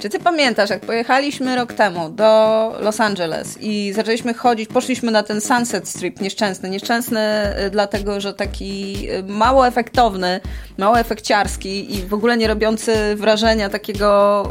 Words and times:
Czy 0.00 0.08
ty 0.08 0.18
pamiętasz, 0.18 0.70
jak 0.70 0.80
pojechaliśmy 0.80 1.56
rok 1.56 1.72
temu 1.72 2.08
do 2.08 2.72
Los 2.80 3.00
Angeles 3.00 3.58
i 3.60 3.92
zaczęliśmy 3.92 4.34
chodzić, 4.34 4.68
poszliśmy 4.68 5.10
na 5.10 5.22
ten 5.22 5.40
Sunset 5.40 5.88
Strip 5.88 6.20
nieszczęsny. 6.20 6.70
Nieszczęsny 6.70 7.20
y, 7.66 7.70
dlatego, 7.70 8.20
że 8.20 8.34
taki 8.34 8.96
y, 9.10 9.22
mało 9.22 9.66
efektowny, 9.66 10.40
mało 10.78 10.98
efekciarski 10.98 11.96
i 11.96 12.02
w 12.02 12.14
ogóle 12.14 12.36
nie 12.36 12.48
robiący 12.48 13.16
wrażenia 13.16 13.68
takiego 13.68 14.42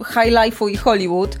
y, 0.00 0.04
high 0.04 0.34
life'u 0.34 0.70
i 0.70 0.76
Hollywood. 0.76 1.38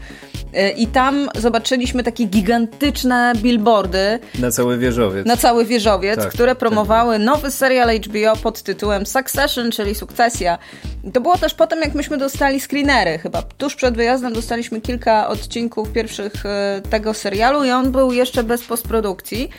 I 0.76 0.86
tam 0.86 1.28
zobaczyliśmy 1.38 2.02
takie 2.02 2.24
gigantyczne 2.24 3.32
billboardy. 3.36 4.18
Na 4.38 4.50
cały 4.50 4.78
wieżowiec. 4.78 5.26
Na 5.26 5.36
cały 5.36 5.64
wieżowiec, 5.64 6.18
tak, 6.18 6.28
które 6.28 6.52
tak. 6.52 6.58
promowały 6.58 7.16
tak. 7.16 7.26
nowy 7.26 7.50
serial 7.50 7.88
HBO 7.98 8.36
pod 8.42 8.62
tytułem 8.62 9.06
Succession, 9.06 9.70
czyli 9.70 9.94
Sukcesja. 9.94 10.58
To 11.12 11.20
było 11.20 11.38
też 11.38 11.54
potem, 11.54 11.80
jak 11.80 11.94
myśmy 11.94 12.18
dostali 12.18 12.60
screenery. 12.60 13.18
Chyba 13.18 13.42
tuż 13.42 13.74
przed 13.74 13.94
wyjazdem 13.96 14.32
dostaliśmy 14.32 14.80
kilka 14.80 15.28
odcinków 15.28 15.92
pierwszych 15.92 16.46
e, 16.46 16.80
tego 16.90 17.14
serialu 17.14 17.64
i 17.64 17.70
on 17.70 17.92
był 17.92 18.12
jeszcze 18.12 18.44
bez 18.44 18.62
postprodukcji. 18.62 19.50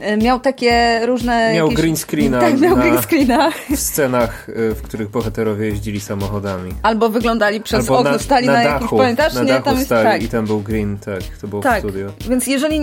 E, 0.00 0.16
miał 0.16 0.40
takie 0.40 1.00
różne... 1.06 1.54
Miał 1.54 1.66
jakieś... 1.66 1.82
green 1.82 1.96
screena. 1.96 2.40
Tak, 2.50 2.60
miał 2.60 2.76
green 2.76 3.02
screena. 3.02 3.50
W 3.70 3.76
scenach, 3.76 4.48
e, 4.48 4.74
w 4.74 4.82
których 4.82 5.10
bohaterowie 5.10 5.66
jeździli 5.66 6.00
samochodami. 6.00 6.72
Albo 6.82 7.08
wyglądali 7.08 7.60
przez 7.60 7.80
Albo 7.80 7.98
okno, 7.98 8.10
na, 8.12 8.18
stali 8.18 8.46
na, 8.46 8.52
na 8.52 8.64
dachu, 8.64 8.72
jakimś, 8.84 9.00
pamiętasz? 9.00 9.34
Na 9.34 9.42
nie, 9.42 9.48
dachu 9.48 9.64
tam 9.64 9.74
jest, 9.74 9.86
stali 9.86 10.04
tak. 10.04 10.22
i 10.22 10.28
tam 10.28 10.46
był 10.46 10.60
green, 10.60 10.98
tak, 10.98 11.22
to 11.40 11.48
było 11.48 11.62
tak. 11.62 11.76
w 11.76 11.88
studio. 11.88 12.12
Więc 12.28 12.46
jeżeli 12.46 12.80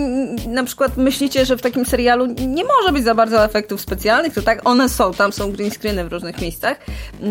na 0.48 0.64
przykład 0.64 0.98
myślicie, 0.98 1.46
że 1.46 1.58
w 1.58 1.62
takim 1.62 1.86
serialu 1.86 2.26
nie 2.26 2.64
może 2.64 2.94
być 2.94 3.04
za 3.04 3.16
bardzo 3.16 3.46
efektów 3.46 3.82
specjalnych, 3.82 4.34
to 4.34 4.42
tak, 4.42 4.62
one 4.64 4.90
są, 4.90 5.14
tam 5.14 5.34
są 5.34 5.52
green 5.52 5.72
screeny 5.72 6.06
w 6.06 6.14
różnych 6.14 6.42
miejscach, 6.42 6.78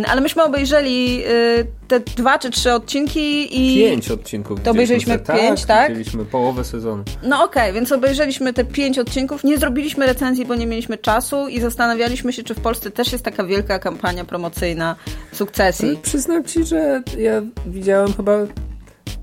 ale 0.08 0.20
myśmy 0.20 0.44
obejrzeli 0.44 1.24
y, 1.26 1.66
te 1.88 2.00
dwa 2.00 2.38
czy 2.38 2.50
trzy 2.50 2.72
odcinki 2.72 3.48
i... 3.50 3.76
Pięć 3.76 4.10
odcinków. 4.10 4.60
To 4.62 4.70
obejrzeliśmy 4.70 5.18
pięć, 5.18 5.60
tak? 5.60 5.68
tak? 5.68 5.88
Widzieliśmy 5.88 6.24
połowę 6.24 6.64
sezonu. 6.64 7.04
No 7.22 7.44
okej, 7.44 7.62
okay, 7.62 7.72
więc 7.72 7.92
obejrzeliśmy 7.92 8.52
te 8.52 8.64
pięć 8.64 8.98
odcinków, 8.98 9.44
nie 9.44 9.58
zrobiliśmy 9.58 10.06
recenzji, 10.06 10.44
bo 10.44 10.54
nie 10.54 10.66
mieliśmy 10.66 10.98
czasu 10.98 11.48
i 11.48 11.60
zastanawialiśmy 11.60 12.32
się, 12.32 12.42
czy 12.42 12.54
w 12.54 12.60
Polsce 12.60 12.90
też 12.90 13.12
jest 13.12 13.24
taka 13.24 13.44
wielka 13.44 13.78
kampania 13.78 14.24
promocyjna 14.24 14.96
sukcesji. 15.32 15.88
Ale 15.88 15.96
przyznam 15.96 16.44
ci, 16.44 16.64
że 16.64 17.02
ja 17.18 17.42
widziałem 17.66 18.12
chyba 18.12 18.32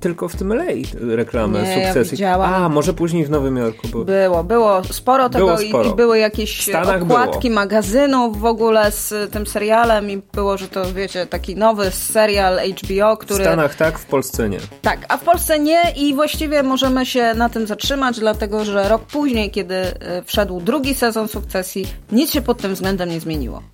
tylko 0.04 0.28
w 0.28 0.36
tym 0.36 0.52
LA 0.52 0.64
reklamę 1.00 1.64
nie, 1.64 1.86
sukcesji. 1.86 2.18
Ja 2.22 2.36
A, 2.36 2.70
może 2.70 2.94
później 2.94 3.26
w 3.26 3.30
Nowym 3.30 3.58
Jorku. 3.58 3.88
Bo... 3.88 4.06
Było, 4.06 4.44
było 4.44 4.84
sporo 4.84 5.30
tego 5.30 5.46
było 5.46 5.58
sporo. 5.58 5.90
I, 5.90 5.96
były 5.96 6.20
jakieś 6.20 6.70
okładki 7.02 7.50
było. 7.50 7.62
magazynów 7.62 8.40
w 8.40 8.46
ogóle 8.46 8.92
z 8.92 9.32
tym 9.32 9.48
serialem 9.48 10.10
i 10.10 10.22
było, 10.34 10.58
że 10.58 10.68
to 10.68 10.94
wiecie, 10.94 11.26
taki 11.26 11.56
nowy 11.56 11.92
serial 11.92 12.60
HBO, 12.60 13.18
który... 13.18 13.44
W 13.44 13.48
Stanach 13.48 13.76
tak, 13.76 14.00
w 14.00 14.06
Polsce 14.06 14.50
nie. 14.50 14.60
Tak, 14.82 15.06
a 15.10 15.18
w 15.18 15.24
Polsce 15.24 15.60
nie 15.60 15.82
i 15.96 16.14
właściwie 16.14 16.64
możemy 16.64 17.06
się 17.06 17.34
na 17.34 17.50
tym 17.50 17.68
zatrzymać, 17.68 18.20
dlatego 18.20 18.66
że 18.66 18.90
rok 18.90 19.02
później, 19.02 19.52
kiedy 19.52 19.76
e, 19.76 20.24
wszedł 20.26 20.62
drugi 20.62 20.96
sezon 20.96 21.28
sukcesji, 21.28 21.88
nic 22.12 22.32
się 22.32 22.42
pod 22.42 22.58
tym 22.58 22.74
względem 22.74 23.10
nie 23.10 23.20
zmieniło. 23.20 23.73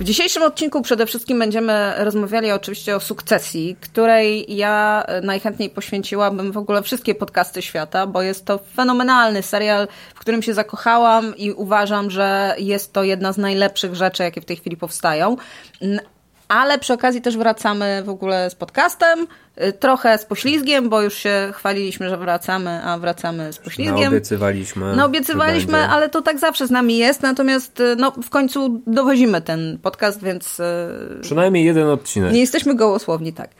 W 0.00 0.04
dzisiejszym 0.04 0.42
odcinku 0.42 0.82
przede 0.82 1.06
wszystkim 1.06 1.38
będziemy 1.38 1.92
rozmawiali 1.96 2.52
oczywiście 2.52 2.96
o 2.96 3.00
sukcesji, 3.00 3.76
której 3.80 4.56
ja 4.56 5.04
najchętniej 5.22 5.70
poświęciłabym 5.70 6.52
w 6.52 6.56
ogóle 6.56 6.82
wszystkie 6.82 7.14
podcasty 7.14 7.62
świata, 7.62 8.06
bo 8.06 8.22
jest 8.22 8.44
to 8.44 8.58
fenomenalny 8.76 9.42
serial, 9.42 9.88
w 10.14 10.20
którym 10.20 10.42
się 10.42 10.54
zakochałam 10.54 11.36
i 11.36 11.52
uważam, 11.52 12.10
że 12.10 12.54
jest 12.58 12.92
to 12.92 13.04
jedna 13.04 13.32
z 13.32 13.38
najlepszych 13.38 13.94
rzeczy, 13.94 14.22
jakie 14.22 14.40
w 14.40 14.44
tej 14.44 14.56
chwili 14.56 14.76
powstają. 14.76 15.36
Ale 16.48 16.78
przy 16.78 16.92
okazji 16.92 17.22
też 17.22 17.36
wracamy 17.36 18.02
w 18.04 18.08
ogóle 18.08 18.50
z 18.50 18.54
podcastem, 18.54 19.26
trochę 19.78 20.18
z 20.18 20.24
poślizgiem, 20.24 20.88
bo 20.88 21.02
już 21.02 21.14
się 21.14 21.50
chwaliliśmy, 21.54 22.08
że 22.08 22.16
wracamy, 22.16 22.80
a 22.84 22.98
wracamy 22.98 23.52
z 23.52 23.58
poślizgiem. 23.58 24.00
No, 24.00 24.08
obiecywaliśmy. 24.08 24.96
No, 24.96 25.04
obiecywaliśmy, 25.04 25.78
ale 25.78 26.08
to 26.08 26.22
tak 26.22 26.38
zawsze 26.38 26.66
z 26.66 26.70
nami 26.70 26.98
jest, 26.98 27.22
natomiast 27.22 27.80
y, 27.80 27.96
no, 27.98 28.10
w 28.10 28.30
końcu 28.30 28.80
dowozimy 28.86 29.40
ten 29.40 29.78
podcast, 29.82 30.22
więc... 30.22 30.60
Y, 30.60 30.64
Przynajmniej 31.22 31.64
jeden 31.64 31.88
odcinek. 31.88 32.32
Nie 32.32 32.40
jesteśmy 32.40 32.74
gołosłowni, 32.74 33.32
tak. 33.32 33.50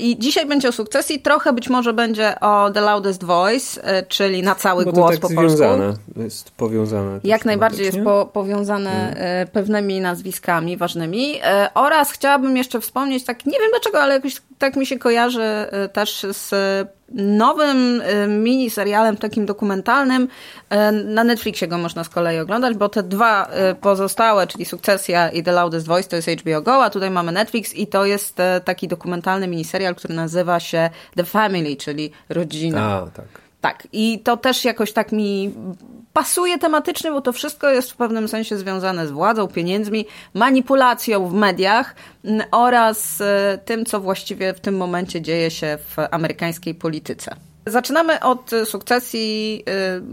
I 0.00 0.18
dzisiaj 0.18 0.46
będzie 0.46 0.68
o 0.68 0.72
sukcesji, 0.72 1.20
trochę 1.20 1.52
być 1.52 1.68
może 1.68 1.92
będzie 1.92 2.40
o 2.40 2.70
The 2.70 2.80
Loudest 2.80 3.24
Voice, 3.24 4.04
czyli 4.08 4.42
na 4.42 4.54
cały 4.54 4.84
bo 4.84 4.92
głos 4.92 5.10
tak 5.10 5.20
po 5.20 5.28
związane. 5.28 5.86
polsku. 5.86 6.22
Jest 6.22 6.50
powiązane. 6.50 7.20
Jak 7.24 7.44
najbardziej 7.44 7.86
jest 7.86 7.98
po, 8.04 8.30
powiązane 8.32 8.90
hmm. 8.90 9.48
pewnymi 9.48 10.00
nazwiskami 10.00 10.76
ważnymi 10.76 11.40
oraz 11.74 12.12
chciałabym 12.12 12.56
jeszcze 12.56 12.80
wspomnieć, 12.80 13.24
tak 13.24 13.46
nie 13.46 13.58
wiem 13.58 13.70
dlaczego, 13.70 14.00
ale 14.00 14.14
jakoś 14.14 14.40
tak 14.58 14.76
mi 14.76 14.86
się 14.86 14.98
kojarzy 14.98 15.42
y, 15.84 15.88
też 15.88 16.26
z 16.30 16.54
nowym 17.12 18.00
y, 18.00 18.28
mini 18.28 18.70
serialem 18.70 19.16
takim 19.16 19.46
dokumentalnym. 19.46 20.22
Y, 20.72 20.92
na 20.92 21.24
Netflixie 21.24 21.68
go 21.68 21.78
można 21.78 22.04
z 22.04 22.08
kolei 22.08 22.38
oglądać, 22.38 22.76
bo 22.76 22.88
te 22.88 23.02
dwa 23.02 23.48
pozostałe, 23.80 24.46
czyli 24.46 24.64
Sukcesja 24.64 25.28
i 25.28 25.42
The 25.42 25.52
Loudest 25.52 25.86
Voice 25.86 26.08
to 26.08 26.16
jest 26.16 26.28
HBO 26.28 26.62
Go, 26.62 26.84
a 26.84 26.90
tutaj 26.90 27.10
mamy 27.10 27.32
Netflix 27.32 27.74
i 27.74 27.86
to 27.86 28.04
jest 28.04 28.36
taki 28.64 28.88
dokumentalny 28.88 29.46
miniserial, 29.46 29.94
który 29.94 30.14
nazywa 30.14 30.60
się 30.60 30.90
The 31.16 31.24
Family, 31.24 31.76
czyli 31.76 32.10
rodzina. 32.28 32.82
A, 32.82 33.10
tak. 33.10 33.43
Tak, 33.64 33.88
i 33.92 34.18
to 34.18 34.36
też 34.36 34.64
jakoś 34.64 34.92
tak 34.92 35.12
mi 35.12 35.54
pasuje 36.12 36.58
tematycznie, 36.58 37.10
bo 37.10 37.20
to 37.20 37.32
wszystko 37.32 37.70
jest 37.70 37.92
w 37.92 37.96
pewnym 37.96 38.28
sensie 38.28 38.58
związane 38.58 39.06
z 39.06 39.10
władzą, 39.10 39.48
pieniędzmi, 39.48 40.06
manipulacją 40.34 41.28
w 41.28 41.34
mediach 41.34 41.94
mm, 42.24 42.46
oraz 42.50 43.20
e, 43.20 43.58
tym, 43.64 43.84
co 43.84 44.00
właściwie 44.00 44.54
w 44.54 44.60
tym 44.60 44.76
momencie 44.76 45.22
dzieje 45.22 45.50
się 45.50 45.78
w 45.86 45.96
amerykańskiej 46.10 46.74
polityce. 46.74 47.36
Zaczynamy 47.66 48.20
od 48.20 48.50
sukcesji. 48.64 49.64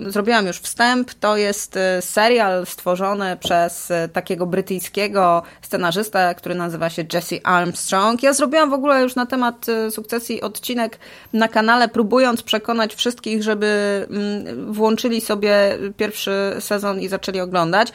Y, 0.07 0.11
zrobiłam 0.11 0.47
już 0.47 0.57
wstęp. 0.57 1.13
To 1.13 1.37
jest 1.37 1.77
y, 1.77 2.01
serial 2.01 2.65
stworzony 2.65 3.37
przez 3.37 3.91
y, 3.91 4.09
takiego 4.13 4.45
brytyjskiego 4.45 5.43
scenarzystę, 5.61 6.35
który 6.37 6.55
nazywa 6.55 6.89
się 6.89 7.05
Jesse 7.13 7.35
Armstrong. 7.43 8.23
Ja 8.23 8.33
zrobiłam 8.33 8.69
w 8.69 8.73
ogóle 8.73 9.01
już 9.01 9.15
na 9.15 9.25
temat 9.25 9.65
sukcesji 9.89 10.41
odcinek 10.41 10.99
na 11.33 11.47
kanale, 11.47 11.89
próbując 11.89 12.43
przekonać 12.43 12.95
wszystkich, 12.95 13.43
żeby 13.43 13.67
mm, 14.09 14.73
włączyli 14.73 15.21
sobie 15.21 15.77
pierwszy 15.97 16.55
sezon 16.59 16.99
i 16.99 17.07
zaczęli 17.07 17.39
oglądać. 17.39 17.91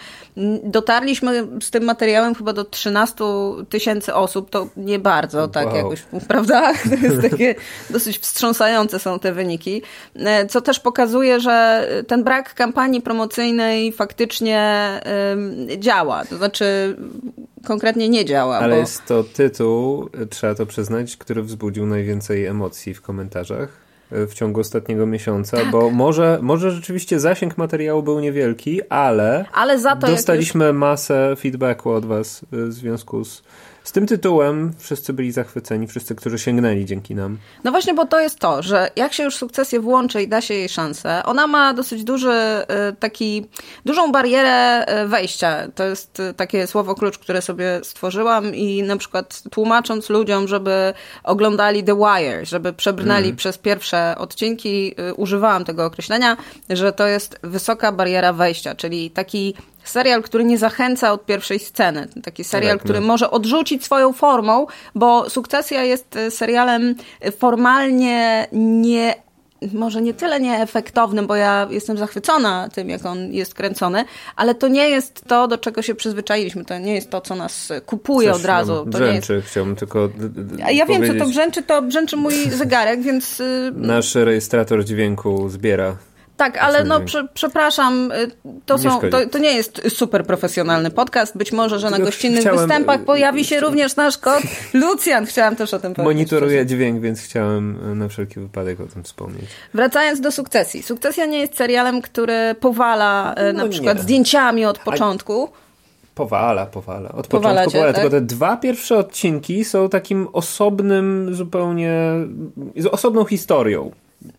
Dotarliśmy 0.64 1.46
z 1.62 1.70
tym 1.70 1.84
materiałem 1.84 2.34
chyba 2.34 2.52
do 2.52 2.64
13 2.64 3.24
tysięcy 3.68 4.14
osób. 4.14 4.50
To 4.50 4.68
nie 4.76 4.98
bardzo, 4.98 5.48
tak 5.48 5.66
wow. 5.66 5.76
jakoś, 5.76 6.02
prawda? 6.28 6.72
To 6.90 7.06
jest 7.06 7.22
takie 7.22 7.54
dosyć 7.90 8.18
wstrząsające 8.18 8.98
są 8.98 9.18
te 9.18 9.32
wyniki 9.32 9.45
e, 10.14 10.46
co 10.46 10.60
też 10.60 10.80
pokazuje, 10.80 11.40
że 11.40 11.88
ten 12.06 12.24
brak 12.24 12.54
kampanii 12.54 13.00
promocyjnej 13.00 13.92
faktycznie 13.92 14.90
działa. 15.78 16.24
To 16.24 16.36
znaczy 16.36 16.96
konkretnie 17.66 18.08
nie 18.08 18.24
działa. 18.24 18.58
Ale 18.58 18.74
bo... 18.74 18.80
jest 18.80 19.04
to 19.04 19.24
tytuł, 19.24 20.08
trzeba 20.30 20.54
to 20.54 20.66
przyznać, 20.66 21.16
który 21.16 21.42
wzbudził 21.42 21.86
najwięcej 21.86 22.46
emocji 22.46 22.94
w 22.94 23.02
komentarzach 23.02 23.68
e, 24.12 24.26
w 24.26 24.34
ciągu 24.34 24.60
ostatniego 24.60 25.06
miesiąca, 25.06 25.56
tak. 25.56 25.70
bo 25.70 25.90
może, 25.90 26.38
może 26.42 26.70
rzeczywiście 26.70 27.20
zasięg 27.20 27.58
materiału 27.58 28.02
był 28.02 28.20
niewielki, 28.20 28.88
ale, 28.88 29.44
ale 29.52 29.78
za 29.78 29.96
to 29.96 30.06
dostaliśmy 30.06 30.66
już... 30.66 30.76
masę 30.76 31.36
feedbacku 31.38 31.90
od 31.90 32.06
was 32.06 32.42
e, 32.42 32.66
w 32.66 32.72
związku 32.72 33.24
z 33.24 33.42
tym 33.96 34.06
tytułem 34.06 34.72
wszyscy 34.78 35.12
byli 35.12 35.32
zachwyceni, 35.32 35.86
wszyscy, 35.86 36.14
którzy 36.14 36.38
sięgnęli 36.38 36.84
dzięki 36.84 37.14
nam. 37.14 37.38
No 37.64 37.70
właśnie, 37.70 37.94
bo 37.94 38.06
to 38.06 38.20
jest 38.20 38.38
to, 38.38 38.62
że 38.62 38.90
jak 38.96 39.12
się 39.12 39.22
już 39.22 39.36
sukcesję 39.36 39.80
włączy 39.80 40.22
i 40.22 40.28
da 40.28 40.40
się 40.40 40.54
jej 40.54 40.68
szansę, 40.68 41.22
ona 41.24 41.46
ma 41.46 41.74
dosyć 41.74 42.04
duży 42.04 42.32
y, 42.90 42.96
taki, 42.96 43.46
dużą 43.84 44.12
barierę 44.12 44.86
y, 45.04 45.08
wejścia. 45.08 45.68
To 45.74 45.84
jest 45.84 46.20
y, 46.20 46.34
takie 46.34 46.66
słowo 46.66 46.94
klucz, 46.94 47.18
które 47.18 47.42
sobie 47.42 47.80
stworzyłam 47.82 48.54
i 48.54 48.82
na 48.82 48.96
przykład 48.96 49.42
tłumacząc 49.50 50.10
ludziom, 50.10 50.48
żeby 50.48 50.94
oglądali 51.24 51.84
The 51.84 51.96
Wire, 51.96 52.46
żeby 52.46 52.72
przebrnęli 52.72 53.24
mm. 53.24 53.36
przez 53.36 53.58
pierwsze 53.58 54.14
odcinki, 54.18 54.94
używałam 55.16 55.64
tego 55.64 55.84
określenia, 55.84 56.36
że 56.70 56.92
to 56.92 57.06
jest 57.06 57.38
wysoka 57.42 57.92
bariera 57.92 58.32
wejścia, 58.32 58.74
czyli 58.74 59.10
taki 59.10 59.54
serial, 59.88 60.22
który 60.22 60.44
nie 60.44 60.58
zachęca 60.58 61.12
od 61.12 61.26
pierwszej 61.26 61.58
sceny. 61.58 62.08
Taki 62.24 62.44
serial, 62.44 62.76
tak, 62.76 62.84
który 62.84 63.00
no. 63.00 63.06
może 63.06 63.30
odrzucić 63.30 63.84
swoją 63.84 64.12
formą, 64.12 64.66
bo 64.94 65.30
Sukcesja 65.30 65.84
jest 65.84 66.16
e, 66.16 66.30
serialem 66.30 66.94
formalnie 67.38 68.46
nie 68.52 69.26
może 69.72 70.02
nie 70.02 70.14
tyle 70.14 70.40
nieefektownym, 70.40 71.26
bo 71.26 71.36
ja 71.36 71.68
jestem 71.70 71.98
zachwycona 71.98 72.68
tym, 72.74 72.90
jak 72.90 73.06
on 73.06 73.32
jest 73.32 73.54
kręcony, 73.54 74.04
ale 74.36 74.54
to 74.54 74.68
nie 74.68 74.88
jest 74.88 75.24
to, 75.24 75.48
do 75.48 75.58
czego 75.58 75.82
się 75.82 75.94
przyzwyczailiśmy. 75.94 76.64
To 76.64 76.78
nie 76.78 76.94
jest 76.94 77.10
to, 77.10 77.20
co 77.20 77.34
nas 77.34 77.72
kupuje 77.86 78.32
Coś 78.32 78.40
od 78.40 78.46
razu. 78.46 78.74
To 78.74 78.84
brzęczy, 78.84 79.32
nie 79.32 79.36
jest... 79.36 79.48
chciałbym 79.48 79.76
tylko 79.76 80.08
ja 80.72 80.86
wiem, 80.86 81.06
co 81.06 81.24
to 81.24 81.30
brzęczy, 81.30 81.62
to 81.62 81.82
brzęczy 81.82 82.16
mój 82.16 82.34
zegarek, 82.50 83.02
więc... 83.02 83.40
Y, 83.40 83.72
Nasz 83.76 84.14
rejestrator 84.14 84.84
dźwięku 84.84 85.48
zbiera 85.48 85.96
Tak, 86.36 86.58
ale 86.58 86.84
no 86.84 87.00
prze, 87.00 87.28
przepraszam, 87.34 88.12
y, 88.12 88.30
to, 88.66 88.78
są, 88.78 89.00
to, 89.00 89.26
to, 89.26 89.38
nie 89.38 89.54
jest 89.54 89.82
super 89.88 90.26
profesjonalny 90.26 90.90
podcast. 90.90 91.36
Być 91.36 91.52
może, 91.52 91.78
że 91.78 91.90
na 91.90 91.98
gościnnych 91.98 92.40
chciałem, 92.40 92.58
występach 92.58 93.04
pojawi 93.04 93.44
się 93.44 93.60
również 93.60 93.96
nasz 93.96 94.18
kot 94.18 94.42
Lucjan. 94.74 95.26
Chciałam 95.26 95.56
też 95.56 95.74
o 95.74 95.78
tym 95.78 95.94
powiedzieć. 95.94 96.16
Monitoruję 96.16 96.66
dźwięk, 96.66 97.00
więc 97.00 97.20
chciałem 97.20 97.92
y, 97.92 97.94
na 97.94 98.08
wszelki 98.08 98.40
wypadek 98.40 98.80
o 98.80 98.86
tym 98.86 99.02
wspomnieć. 99.02 99.44
Wracając 99.74 100.20
do 100.20 100.32
sukcesji. 100.32 100.82
Sukcesja 100.82 101.26
nie 101.26 101.38
jest 101.38 101.56
serialem, 101.56 102.02
który 102.02 102.54
powala 102.60 103.34
y, 103.50 103.52
no 103.52 103.64
na 103.64 103.70
przykład 103.70 103.96
nie. 103.96 104.02
zdjęciami 104.02 104.64
od 104.64 104.78
początku. 104.78 105.48
Powala, 106.14 106.66
powala. 106.66 107.12
Od 107.12 107.26
powala, 107.26 107.64
tak? 107.64 107.94
tylko 107.94 108.10
te 108.10 108.20
dwa 108.20 108.56
pierwsze 108.56 108.98
odcinki 108.98 109.64
są 109.64 109.88
takim 109.88 110.28
osobnym, 110.32 111.34
zupełnie 111.34 112.12
osobną 112.90 113.24
historią 113.24 113.90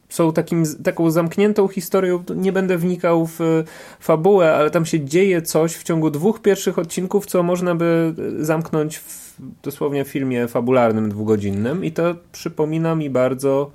są 0.10 0.34
takim, 0.34 0.64
taką 0.84 1.12
zamkniętą 1.12 1.68
historią. 1.68 2.24
Nie 2.36 2.52
będę 2.52 2.78
wnikał 2.78 3.26
w 3.26 3.64
fabułę, 4.00 4.56
ale 4.56 4.72
tam 4.72 4.86
się 4.86 5.06
dzieje 5.06 5.42
coś 5.42 5.74
w 5.76 5.84
ciągu 5.84 6.10
dwóch 6.10 6.42
pierwszych 6.42 6.80
odcinków, 6.80 7.26
co 7.26 7.44
można 7.44 7.76
by 7.76 8.14
zamknąć 8.40 8.98
w 8.98 9.28
dosłownie 9.64 10.06
filmie 10.06 10.48
fabularnym 10.48 11.10
dwugodzinnym 11.10 11.86
i 11.86 11.92
to 11.92 12.16
przypomina 12.32 12.96
mi 12.96 13.10
bardzo 13.10 13.72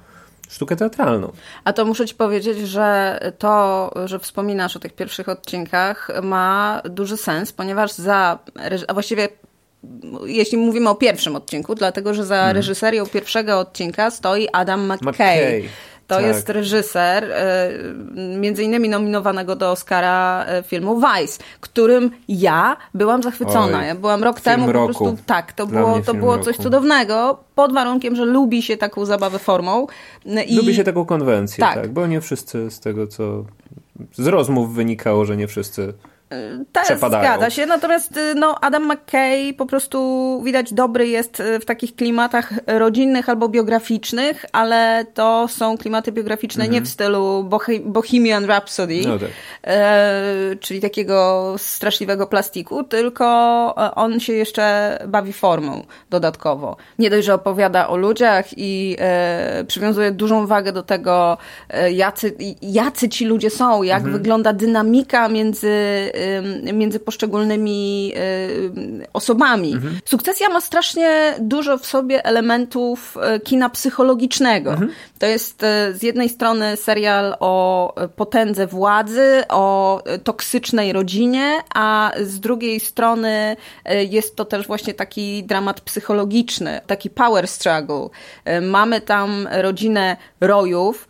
sztukę 0.48 0.76
teatralną. 0.76 1.32
A 1.64 1.72
to 1.72 1.84
muszę 1.84 2.06
ci 2.06 2.14
powiedzieć, 2.14 2.58
że 2.58 3.18
to, 3.38 3.90
że 4.04 4.18
wspominasz 4.18 4.76
o 4.76 4.80
tych 4.80 4.92
pierwszych 4.92 5.28
odcinkach 5.28 6.10
ma 6.22 6.82
duży 6.84 7.16
sens, 7.16 7.52
ponieważ 7.52 7.92
za, 7.92 8.38
a 8.88 8.92
właściwie 8.92 9.28
jeśli 10.26 10.58
mówimy 10.58 10.88
o 10.88 10.94
pierwszym 10.94 11.36
odcinku, 11.36 11.74
dlatego 11.74 12.14
że 12.14 12.24
za 12.24 12.36
hmm. 12.36 12.56
reżyserią 12.56 13.06
pierwszego 13.06 13.58
odcinka 13.58 14.10
stoi 14.10 14.48
Adam 14.52 14.92
McKay. 14.92 15.08
McKay. 15.08 15.68
To 16.12 16.18
tak. 16.18 16.26
jest 16.26 16.48
reżyser, 16.48 17.24
e, 17.24 17.70
między 18.14 18.62
innymi 18.62 18.88
nominowanego 18.88 19.56
do 19.56 19.70
Oscara 19.70 20.44
e, 20.44 20.62
filmu 20.62 21.00
Vice, 21.00 21.44
którym 21.60 22.10
ja 22.28 22.76
byłam 22.94 23.22
zachwycona. 23.22 23.78
Oj, 23.78 23.86
ja 23.86 23.94
byłam 23.94 24.24
rok 24.24 24.40
temu 24.40 24.66
po 24.66 24.72
prostu, 24.72 25.16
tak, 25.26 25.52
to 25.52 25.66
było, 25.66 26.00
to 26.00 26.14
było 26.14 26.38
coś 26.38 26.56
cudownego, 26.56 27.38
pod 27.54 27.72
warunkiem, 27.72 28.16
że 28.16 28.24
lubi 28.24 28.62
się 28.62 28.76
taką 28.76 29.04
zabawę 29.04 29.38
formą. 29.38 29.86
I... 30.46 30.56
Lubi 30.56 30.74
się 30.74 30.84
taką 30.84 31.04
konwencję, 31.04 31.60
tak. 31.62 31.74
tak, 31.74 31.92
bo 31.92 32.06
nie 32.06 32.20
wszyscy 32.20 32.70
z 32.70 32.80
tego, 32.80 33.06
co 33.06 33.44
z 34.12 34.26
rozmów 34.26 34.74
wynikało, 34.74 35.24
że 35.24 35.36
nie 35.36 35.48
wszyscy 35.48 35.94
tak, 36.72 36.98
zgadza 36.98 37.50
się. 37.50 37.66
Natomiast 37.66 38.16
y, 38.16 38.34
no, 38.34 38.58
Adam 38.60 38.92
McKay 38.92 39.54
po 39.54 39.66
prostu 39.66 40.40
widać 40.44 40.74
dobry 40.74 41.08
jest 41.08 41.40
y, 41.40 41.60
w 41.60 41.64
takich 41.64 41.96
klimatach 41.96 42.52
rodzinnych 42.66 43.28
albo 43.28 43.48
biograficznych, 43.48 44.44
ale 44.52 45.06
to 45.14 45.48
są 45.48 45.78
klimaty 45.78 46.12
biograficzne 46.12 46.64
nie 46.64 46.80
w 46.80 46.86
mhm. 46.86 46.86
stylu 46.86 47.50
Bohemian 47.84 48.44
Rhapsody, 48.44 49.02
no 49.06 49.18
tak. 49.18 49.28
e, 49.64 50.56
czyli 50.60 50.80
takiego 50.80 51.54
straszliwego 51.58 52.26
plastiku, 52.26 52.84
tylko 52.84 53.24
e, 53.78 53.94
on 53.94 54.20
się 54.20 54.32
jeszcze 54.32 54.98
bawi 55.08 55.32
formą 55.32 55.86
dodatkowo. 56.10 56.76
Nie 56.98 57.10
dość, 57.10 57.26
że 57.26 57.34
opowiada 57.34 57.88
o 57.88 57.96
ludziach 57.96 58.46
i 58.56 58.96
e, 58.98 59.64
przywiązuje 59.64 60.10
dużą 60.12 60.46
wagę 60.46 60.72
do 60.72 60.82
tego, 60.82 61.38
e, 61.68 61.92
jacy, 61.92 62.36
jacy 62.62 63.08
ci 63.08 63.24
ludzie 63.24 63.50
są, 63.50 63.82
jak 63.82 63.98
mhm. 63.98 64.12
wygląda 64.12 64.52
dynamika 64.52 65.28
między 65.28 65.72
między 66.72 67.00
poszczególnymi 67.00 68.12
osobami. 69.12 69.72
Mhm. 69.72 69.98
Sukcesja 70.04 70.48
ma 70.48 70.60
strasznie 70.60 71.34
dużo 71.40 71.78
w 71.78 71.86
sobie 71.86 72.24
elementów 72.24 73.16
e, 73.22 73.40
kina 73.40 73.70
psychologicznego. 73.70 74.70
Mhm. 74.70 74.90
To 75.18 75.26
jest 75.26 75.62
e, 75.62 75.92
z 75.94 76.02
jednej 76.02 76.28
strony 76.28 76.76
serial 76.76 77.36
o 77.40 77.94
potędze 78.16 78.66
władzy, 78.66 79.42
o 79.48 80.02
toksycznej 80.24 80.92
rodzinie, 80.92 81.56
a 81.74 82.12
z 82.22 82.40
drugiej 82.40 82.80
strony 82.80 83.56
jest 84.10 84.36
to 84.36 84.44
też 84.44 84.66
właśnie 84.66 84.94
taki 84.94 85.44
dramat 85.44 85.80
psychologiczny, 85.80 86.80
taki 86.86 87.10
power 87.10 87.48
struggle. 87.48 88.08
Mamy 88.62 89.00
tam 89.00 89.48
rodzinę 89.52 90.16
rojów, 90.40 91.08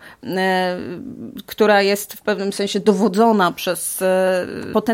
która 1.47 1.83
jest 1.83 2.13
w 2.13 2.23
pewnym 2.23 2.53
sensie 2.53 2.81
dowodzona 2.81 3.53
przez 3.53 4.05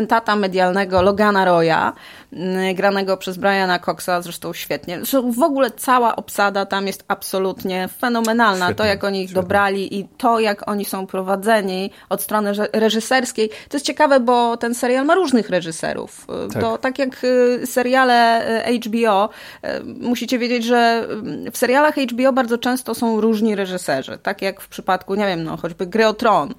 potentata 0.09 0.35
medialnego 0.35 1.01
Logana 1.01 1.45
Roya, 1.45 1.93
mm, 2.33 2.75
granego 2.75 3.17
przez 3.17 3.37
Briana 3.37 3.79
Coxa, 3.79 4.21
zresztą 4.21 4.53
świetnie. 4.53 4.99
W 5.37 5.43
ogóle 5.43 5.71
cała 5.71 6.15
obsada 6.15 6.65
tam 6.65 6.87
jest 6.87 7.03
absolutnie 7.07 7.87
fenomenalna. 7.87 8.65
Świetnie, 8.65 8.75
to, 8.75 8.85
jak 8.85 9.03
oni 9.03 9.21
ich 9.21 9.29
świetnie. 9.29 9.41
dobrali 9.41 9.99
i 9.99 10.07
to, 10.17 10.39
jak 10.39 10.69
oni 10.69 10.85
są 10.85 11.07
prowadzeni 11.07 11.91
od 12.09 12.21
strony 12.21 12.51
reżyserskiej. 12.73 13.49
To 13.49 13.77
jest 13.77 13.85
ciekawe, 13.85 14.19
bo 14.19 14.57
ten 14.57 14.75
serial 14.75 15.05
ma 15.05 15.15
różnych 15.15 15.49
reżyserów. 15.49 16.27
Tak. 16.53 16.61
To 16.61 16.77
tak 16.77 16.99
jak 16.99 17.23
y, 17.23 17.67
seriale 17.67 18.41
y, 18.69 18.79
HBO, 18.79 19.29
y, 19.65 19.83
musicie 19.83 20.39
wiedzieć, 20.39 20.65
że 20.65 21.07
w 21.51 21.57
serialach 21.57 21.95
HBO 21.95 22.33
bardzo 22.33 22.57
często 22.57 22.95
są 22.95 23.21
różni 23.21 23.55
reżyserzy. 23.55 24.17
Tak 24.23 24.41
jak 24.41 24.61
w 24.61 24.67
przypadku, 24.67 25.15
nie 25.15 25.27
wiem, 25.27 25.43
no, 25.43 25.57
choćby 25.57 25.87
Gry 25.87 26.07
o 26.07 26.13
Tron. 26.13 26.53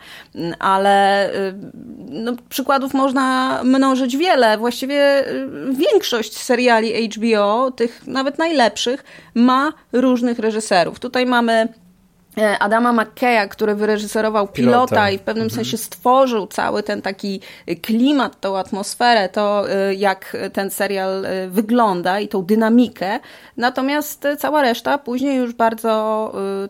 Ale 0.58 1.30
no, 2.08 2.32
przykładów 2.48 2.94
można 2.94 3.39
mnożyć 3.64 4.16
wiele. 4.16 4.58
Właściwie 4.58 5.28
y, 5.28 5.48
większość 5.72 6.36
seriali 6.36 7.08
HBO, 7.08 7.70
tych 7.70 8.06
nawet 8.06 8.38
najlepszych, 8.38 9.04
ma 9.34 9.72
różnych 9.92 10.38
reżyserów. 10.38 11.00
Tutaj 11.00 11.26
mamy 11.26 11.68
E, 12.38 12.58
Adama 12.58 12.92
McKeya, 12.92 13.48
który 13.48 13.74
wyreżyserował 13.74 14.48
pilota, 14.48 14.86
pilota. 14.86 15.10
i 15.10 15.18
w 15.18 15.20
pewnym 15.20 15.44
mhm. 15.44 15.56
sensie 15.56 15.78
stworzył 15.78 16.46
cały 16.46 16.82
ten 16.82 17.02
taki 17.02 17.40
klimat, 17.82 18.40
tą 18.40 18.58
atmosferę, 18.58 19.28
to 19.28 19.70
e, 19.70 19.94
jak 19.94 20.36
ten 20.52 20.70
serial 20.70 21.26
wygląda 21.48 22.20
i 22.20 22.28
tą 22.28 22.42
dynamikę. 22.42 23.20
Natomiast 23.56 24.26
cała 24.38 24.62
reszta 24.62 24.98
później 24.98 25.36
już 25.36 25.52
bardzo 25.52 25.90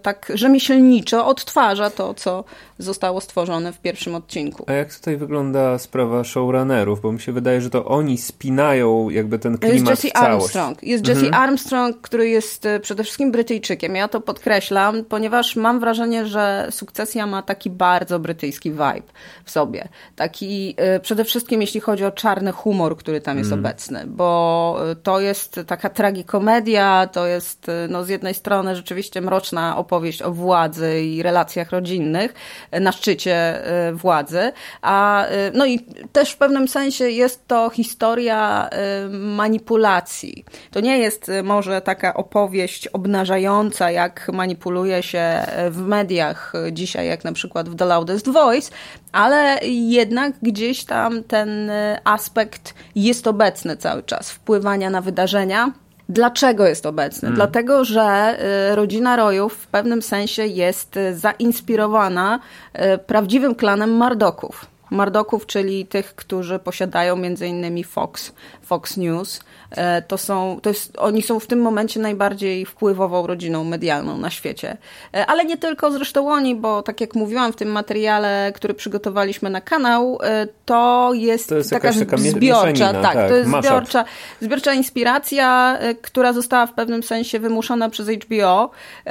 tak 0.02 0.32
rzemieślniczo 0.34 1.26
odtwarza 1.26 1.90
to, 1.90 2.14
co 2.14 2.44
zostało 2.82 3.20
stworzone 3.20 3.72
w 3.72 3.80
pierwszym 3.80 4.14
odcinku. 4.14 4.64
A 4.66 4.72
jak 4.72 4.94
tutaj 4.94 5.16
wygląda 5.16 5.78
sprawa 5.78 6.24
showrunnerów? 6.24 7.00
Bo 7.00 7.12
mi 7.12 7.20
się 7.20 7.32
wydaje, 7.32 7.60
że 7.60 7.70
to 7.70 7.84
oni 7.84 8.18
spinają 8.18 9.10
jakby 9.10 9.38
ten 9.38 9.58
klimat 9.58 9.90
jest 9.90 10.04
Jesse 10.04 10.16
Armstrong. 10.16 10.82
Jest 10.82 11.08
Jesse 11.08 11.26
mhm. 11.26 11.42
Armstrong, 11.42 12.00
który 12.00 12.28
jest 12.28 12.68
przede 12.82 13.04
wszystkim 13.04 13.32
Brytyjczykiem. 13.32 13.96
Ja 13.96 14.08
to 14.08 14.20
podkreślam, 14.20 15.04
ponieważ 15.04 15.56
mam 15.56 15.80
wrażenie, 15.80 16.26
że 16.26 16.68
sukcesja 16.70 17.26
ma 17.26 17.42
taki 17.42 17.70
bardzo 17.70 18.18
brytyjski 18.18 18.70
vibe 18.70 19.02
w 19.44 19.50
sobie. 19.50 19.88
Taki 20.16 20.76
y, 20.96 21.00
przede 21.00 21.24
wszystkim 21.24 21.60
jeśli 21.60 21.80
chodzi 21.80 22.04
o 22.04 22.10
czarny 22.10 22.52
humor, 22.52 22.96
który 22.96 23.20
tam 23.20 23.38
jest 23.38 23.52
mm. 23.52 23.64
obecny, 23.64 24.04
bo 24.06 24.80
y, 24.92 24.96
to 24.96 25.20
jest 25.20 25.60
taka 25.66 25.90
tragikomedia, 25.90 27.08
to 27.12 27.26
jest 27.26 27.66
no, 27.88 28.04
z 28.04 28.08
jednej 28.08 28.34
strony 28.34 28.76
rzeczywiście 28.76 29.20
mroczna 29.20 29.76
opowieść 29.76 30.22
o 30.22 30.32
władzy 30.32 31.02
i 31.02 31.22
relacjach 31.22 31.70
rodzinnych 31.70 32.34
na 32.80 32.92
szczycie 32.92 33.62
władzy, 33.92 34.52
a 34.82 35.26
no 35.54 35.66
i 35.66 35.86
też 36.12 36.30
w 36.30 36.36
pewnym 36.36 36.68
sensie 36.68 37.08
jest 37.08 37.48
to 37.48 37.70
historia 37.70 38.68
manipulacji. 39.10 40.44
To 40.70 40.80
nie 40.80 40.98
jest 40.98 41.30
może 41.44 41.80
taka 41.80 42.14
opowieść 42.14 42.88
obnażająca, 42.88 43.90
jak 43.90 44.30
manipuluje 44.32 45.02
się 45.02 45.46
w 45.70 45.80
mediach 45.80 46.52
dzisiaj, 46.72 47.06
jak 47.06 47.24
na 47.24 47.32
przykład 47.32 47.68
w 47.68 47.76
The 47.76 47.84
Loudest 47.84 48.28
Voice, 48.28 48.72
ale 49.12 49.58
jednak 49.62 50.32
gdzieś 50.42 50.84
tam 50.84 51.24
ten 51.24 51.70
aspekt 52.04 52.74
jest 52.94 53.26
obecny 53.26 53.76
cały 53.76 54.02
czas, 54.02 54.30
wpływania 54.30 54.90
na 54.90 55.00
wydarzenia. 55.00 55.72
Dlaczego 56.10 56.66
jest 56.66 56.86
obecny? 56.86 57.20
Hmm. 57.20 57.36
Dlatego, 57.36 57.84
że 57.84 58.38
y, 58.72 58.76
rodzina 58.76 59.16
Rojów 59.16 59.54
w 59.54 59.66
pewnym 59.66 60.02
sensie 60.02 60.46
jest 60.46 60.98
zainspirowana 61.12 62.40
y, 62.74 62.98
prawdziwym 62.98 63.54
klanem 63.54 63.96
Mardoków. 63.96 64.66
Mardoków, 64.90 65.46
czyli 65.46 65.86
tych, 65.86 66.14
którzy 66.14 66.58
posiadają 66.58 67.16
między 67.16 67.46
innymi 67.46 67.84
Fox, 67.84 68.32
Fox 68.62 68.96
News. 68.96 69.40
E, 69.70 70.02
to 70.02 70.18
są, 70.18 70.58
to 70.62 70.70
jest, 70.70 70.92
oni 70.98 71.22
są 71.22 71.40
w 71.40 71.46
tym 71.46 71.60
momencie 71.60 72.00
najbardziej 72.00 72.66
wpływową 72.66 73.26
rodziną 73.26 73.64
medialną 73.64 74.18
na 74.18 74.30
świecie. 74.30 74.76
E, 75.14 75.26
ale 75.26 75.44
nie 75.44 75.56
tylko 75.56 75.90
zresztą 75.90 76.32
oni, 76.32 76.54
bo 76.54 76.82
tak 76.82 77.00
jak 77.00 77.14
mówiłam 77.14 77.52
w 77.52 77.56
tym 77.56 77.68
materiale, 77.68 78.52
który 78.54 78.74
przygotowaliśmy 78.74 79.50
na 79.50 79.60
kanał, 79.60 80.18
e, 80.22 80.46
to 80.64 81.10
jest, 81.14 81.48
to 81.48 81.56
jest 81.56 81.70
taka, 81.70 81.92
taka 81.92 82.16
zbiorcza, 82.16 82.92
tak, 82.92 83.02
tak, 83.02 83.28
to 83.28 83.36
jest 83.36 83.50
zbiorcza, 83.50 84.04
zbiorcza 84.40 84.74
inspiracja, 84.74 85.78
która 86.02 86.32
została 86.32 86.66
w 86.66 86.72
pewnym 86.72 87.02
sensie 87.02 87.38
wymuszona 87.38 87.90
przez 87.90 88.08
HBO, 88.08 88.70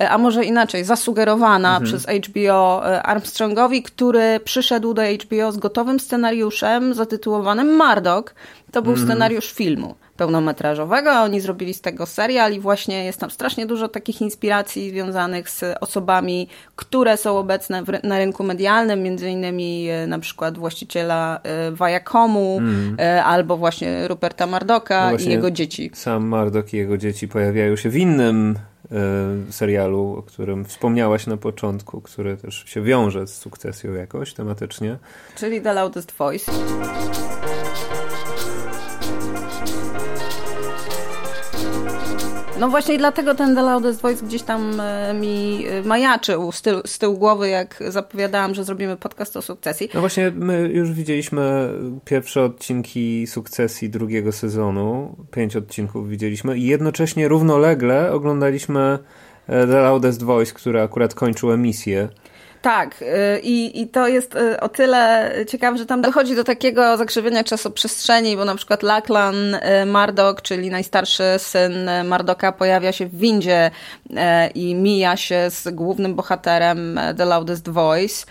a 0.10 0.18
może 0.18 0.46
inaczej, 0.46 0.84
zasugerowana 0.84 1.78
mhm. 1.78 1.86
przez 1.86 2.06
HBO 2.28 2.84
Armstrongowi, 3.04 3.84
który 3.84 4.40
przyszedł 4.44 4.94
do 4.94 5.02
HBO 5.02 5.52
z 5.52 5.58
gotowym 5.58 6.00
scenariuszem 6.00 6.94
zatytułowanym 6.94 7.76
Mardok, 7.76 8.34
To 8.72 8.82
był 8.82 8.94
mm. 8.94 9.06
scenariusz 9.06 9.54
filmu 9.54 9.96
pełnometrażowego, 10.18 11.12
a 11.12 11.24
oni 11.24 11.42
zrobili 11.42 11.74
z 11.74 11.82
tego 11.82 12.06
serial 12.06 12.54
i 12.54 12.60
właśnie 12.60 13.06
jest 13.06 13.20
tam 13.20 13.32
strasznie 13.32 13.66
dużo 13.66 13.88
takich 13.88 14.22
inspiracji 14.22 14.90
związanych 14.90 15.50
z 15.50 15.64
osobami, 15.82 16.48
które 16.76 17.18
są 17.18 17.38
obecne 17.38 17.84
w, 17.84 18.04
na 18.04 18.18
rynku 18.18 18.44
medialnym, 18.44 19.04
między 19.04 19.30
innymi 19.30 19.90
e, 19.90 20.08
na 20.08 20.20
przykład 20.20 20.58
właściciela 20.58 21.40
e, 21.44 21.72
Viacomu 21.72 22.58
mm. 22.58 22.98
albo 23.26 23.58
właśnie 23.58 24.08
Ruperta 24.08 24.48
Mardoka 24.48 25.12
no 25.12 25.18
i 25.18 25.30
jego 25.30 25.52
dzieci. 25.52 25.92
Sam 25.94 26.28
Mardok 26.28 26.74
i 26.74 26.78
jego 26.78 26.98
dzieci 26.98 27.28
pojawiają 27.28 27.76
się 27.76 27.90
w 27.90 27.98
innym 27.98 28.60
serialu, 29.50 30.16
o 30.18 30.24
którym 30.24 30.66
wspomniałaś 30.66 31.28
na 31.28 31.38
początku, 31.38 32.02
który 32.02 32.38
też 32.38 32.64
się 32.66 32.82
wiąże 32.82 33.28
z 33.28 33.38
sukcesją 33.38 33.94
jakoś 33.94 34.34
tematycznie. 34.34 34.98
Czyli 35.36 35.62
The 35.62 35.74
Loudest 35.74 36.12
Voice. 36.12 36.52
No 42.60 42.70
właśnie 42.70 42.98
dlatego 42.98 43.36
ten 43.36 43.56
The 43.56 43.62
Loudest 43.62 44.02
Voice 44.02 44.26
gdzieś 44.26 44.42
tam 44.42 44.82
e, 44.82 45.14
mi 45.14 45.66
e, 45.68 45.82
majaczył 45.84 46.52
z, 46.52 46.62
tyłu, 46.62 46.82
z 46.86 47.00
tyłu 47.00 47.18
głowy, 47.18 47.50
jak 47.50 47.84
zapowiadałam, 47.88 48.56
że 48.56 48.64
zrobimy 48.64 48.98
podcast 48.98 49.38
o 49.38 49.42
sukcesji. 49.42 49.90
No 49.94 50.00
właśnie 50.00 50.32
my 50.36 50.70
już 50.74 50.92
widzieliśmy 50.92 51.70
pierwsze 52.06 52.44
odcinki 52.44 53.28
sukcesji 53.28 53.90
drugiego 53.90 54.32
sezonu. 54.32 55.16
Pięć 55.32 55.56
odcinków 55.56 56.10
widzieliśmy 56.10 56.58
i 56.58 56.66
jednocześnie 56.66 57.28
równolegle 57.28 58.12
oglądaliśmy 58.12 59.00
e, 59.48 59.68
The 59.68 59.82
Loudest 59.82 60.24
Voice, 60.24 60.54
który 60.54 60.82
akurat 60.82 61.14
kończył 61.14 61.52
emisję. 61.52 62.10
Tak, 62.62 63.02
y, 63.02 63.40
i, 63.40 63.82
i 63.82 63.88
to 63.88 64.08
jest 64.08 64.36
y, 64.36 64.60
o 64.60 64.70
tyle 64.70 65.32
ciekawe, 65.48 65.78
że 65.78 65.86
tam 65.86 66.02
dochodzi 66.02 66.36
do 66.36 66.44
takiego 66.44 66.98
zakrzywienia 66.98 67.44
czasoprzestrzeni, 67.44 68.38
bo 68.38 68.46
na 68.46 68.56
przykład 68.56 68.84
Lachlan 68.84 69.56
y, 69.56 69.86
Mardok, 69.86 70.42
czyli 70.42 70.70
najstarszy 70.70 71.24
syn 71.38 71.90
Mardoka, 72.06 72.52
pojawia 72.52 72.92
się 72.92 73.06
w 73.06 73.18
windzie 73.18 73.72
i 74.56 74.76
mija 74.76 75.18
się 75.18 75.50
z 75.50 75.68
głównym 75.76 76.16
bohaterem 76.16 77.00
The 77.18 77.26
Loudest 77.26 77.70
Voice, 77.70 78.26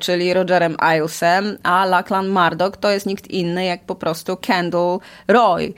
czyli 0.00 0.34
Rogerem 0.34 0.76
Ilesem, 0.96 1.58
a 1.62 1.86
Lachlan 1.86 2.28
Mardok 2.28 2.76
to 2.76 2.90
jest 2.90 3.06
nikt 3.06 3.26
inny 3.26 3.64
jak 3.64 3.84
po 3.84 3.94
prostu 3.94 4.36
Kendall 4.36 4.98
Roy. 5.28 5.74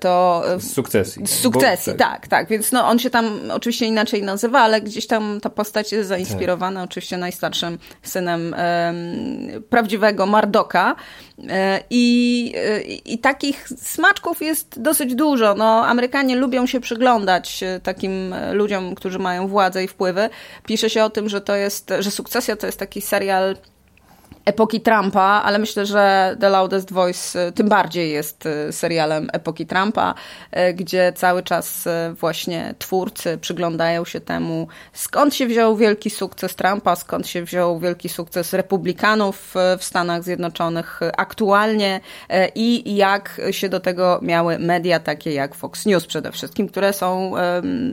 To 0.00 0.42
z 0.58 0.72
sukcesji. 0.72 1.26
Z 1.26 1.40
sukcesji, 1.40 1.92
bo, 1.92 1.98
tak. 1.98 2.10
tak, 2.10 2.28
tak. 2.28 2.48
Więc 2.48 2.72
no, 2.72 2.88
on 2.88 2.98
się 2.98 3.10
tam 3.10 3.38
oczywiście 3.52 3.86
inaczej 3.86 4.22
nazywa, 4.22 4.60
ale 4.60 4.80
gdzieś 4.80 5.06
tam 5.06 5.40
ta 5.42 5.50
postać 5.50 5.92
jest 5.92 6.08
zainspirowana 6.08 6.80
tak. 6.80 6.90
oczywiście 6.90 7.16
najstarszym 7.16 7.43
najstarszym 7.44 7.78
synem 8.02 8.54
prawdziwego 9.70 10.26
Mardoka. 10.26 10.96
E, 11.48 11.80
I, 11.90 12.52
e, 12.56 12.80
I 12.82 13.18
takich 13.18 13.68
smaczków 13.68 14.42
jest 14.42 14.82
dosyć 14.82 15.14
dużo. 15.14 15.54
No, 15.54 15.86
Amerykanie 15.86 16.36
lubią 16.36 16.66
się 16.66 16.80
przyglądać 16.80 17.62
e, 17.62 17.80
takim 17.80 18.34
ludziom, 18.52 18.94
którzy 18.94 19.18
mają 19.18 19.48
władzę 19.48 19.84
i 19.84 19.88
wpływy. 19.88 20.30
Pisze 20.66 20.90
się 20.90 21.04
o 21.04 21.10
tym, 21.10 21.28
że 21.28 21.40
to 21.40 21.56
jest, 21.56 21.92
że 21.98 22.10
sukcesja 22.10 22.56
to 22.56 22.66
jest 22.66 22.78
taki 22.78 23.00
serial 23.00 23.56
epoki 24.44 24.80
Trumpa, 24.80 25.42
ale 25.44 25.58
myślę, 25.58 25.86
że 25.86 26.36
The 26.40 26.48
Loudest 26.48 26.92
Voice 26.92 27.48
y, 27.48 27.52
tym 27.52 27.68
bardziej 27.68 28.12
jest 28.12 28.46
y, 28.46 28.72
serialem 28.72 29.28
epoki 29.32 29.66
Trumpa, 29.66 30.14
y, 30.56 30.74
gdzie 30.74 31.12
cały 31.16 31.42
czas 31.42 31.88
właśnie 32.20 32.74
twórcy 32.78 33.38
przyglądają 33.38 34.04
się 34.04 34.20
temu, 34.20 34.68
skąd 34.92 35.34
się 35.34 35.46
wziął 35.46 35.76
wielki 35.76 36.10
sukces 36.10 36.56
Trumpa, 36.56 36.96
skąd 36.96 37.28
się 37.28 37.42
wziął 37.42 37.78
wielki 37.78 38.08
sukces 38.08 38.52
republikanów 38.52 39.54
w 39.78 39.84
Stanach 39.84 40.22
Zjednoczonych 40.22 41.00
aktualnie 41.16 42.00
i 42.54 42.96
jak 42.96 43.40
się 43.50 43.68
do 43.68 43.80
tego 43.80 44.18
miały 44.22 44.58
media 44.58 45.00
takie 45.00 45.32
jak 45.32 45.54
Fox 45.54 45.86
News 45.86 46.06
przede 46.06 46.32
wszystkim, 46.32 46.68
które 46.68 46.92
są, 46.92 47.32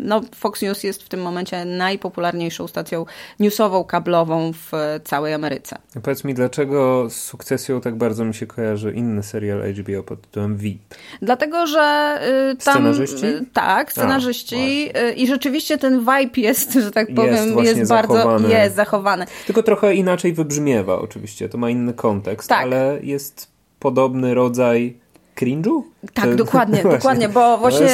no 0.02 0.22
Fox 0.36 0.62
News 0.62 0.84
jest 0.84 1.04
w 1.04 1.10
tym 1.10 1.22
momencie 1.22 1.66
najpopularniejszą 1.66 2.68
stacją 2.68 3.06
newsową, 3.40 3.84
kablową 3.84 4.52
w 4.54 4.72
całej 5.04 5.34
Ameryce. 5.34 5.78
Powiedz 6.04 6.24
mi, 6.24 6.34
dlaczego 6.42 7.10
z 7.10 7.16
sukcesją 7.16 7.82
tak 7.82 7.96
bardzo 7.96 8.26
mi 8.26 8.34
się 8.34 8.48
kojarzy 8.48 8.92
inny 8.92 9.24
serial 9.24 9.74
HBO 9.74 10.04
pod 10.04 10.22
tytułem 10.22 10.58
VIP? 10.58 10.82
Dlatego, 11.22 11.68
że 11.68 12.20
y, 12.52 12.56
tam... 12.56 12.74
Scenarzyści? 12.74 13.26
Y, 13.26 13.46
tak, 13.54 13.92
scenarzyści 13.92 14.90
A, 14.94 15.00
y, 15.00 15.14
i 15.14 15.28
rzeczywiście 15.28 15.78
ten 15.78 16.00
vibe 16.00 16.42
jest, 16.42 16.74
że 16.74 16.92
tak 16.92 17.08
powiem, 17.16 17.58
jest, 17.58 17.78
jest 17.78 17.90
bardzo... 17.90 18.14
Zachowany. 18.14 18.50
Jest 18.50 18.76
zachowany. 18.76 19.26
Tylko 19.46 19.64
trochę 19.64 19.96
inaczej 19.96 20.34
wybrzmiewa 20.34 21.00
oczywiście, 21.00 21.50
to 21.50 21.58
ma 21.58 21.70
inny 21.70 21.94
kontekst, 21.94 22.50
tak. 22.50 22.64
ale 22.64 23.00
jest 23.04 23.52
podobny 23.80 24.34
rodzaj 24.34 25.01
cringe'u? 25.42 25.82
Tak, 26.14 26.36
dokładnie, 26.36 26.84
dokładnie, 26.98 27.30
bo 27.30 27.58
właśnie 27.58 27.88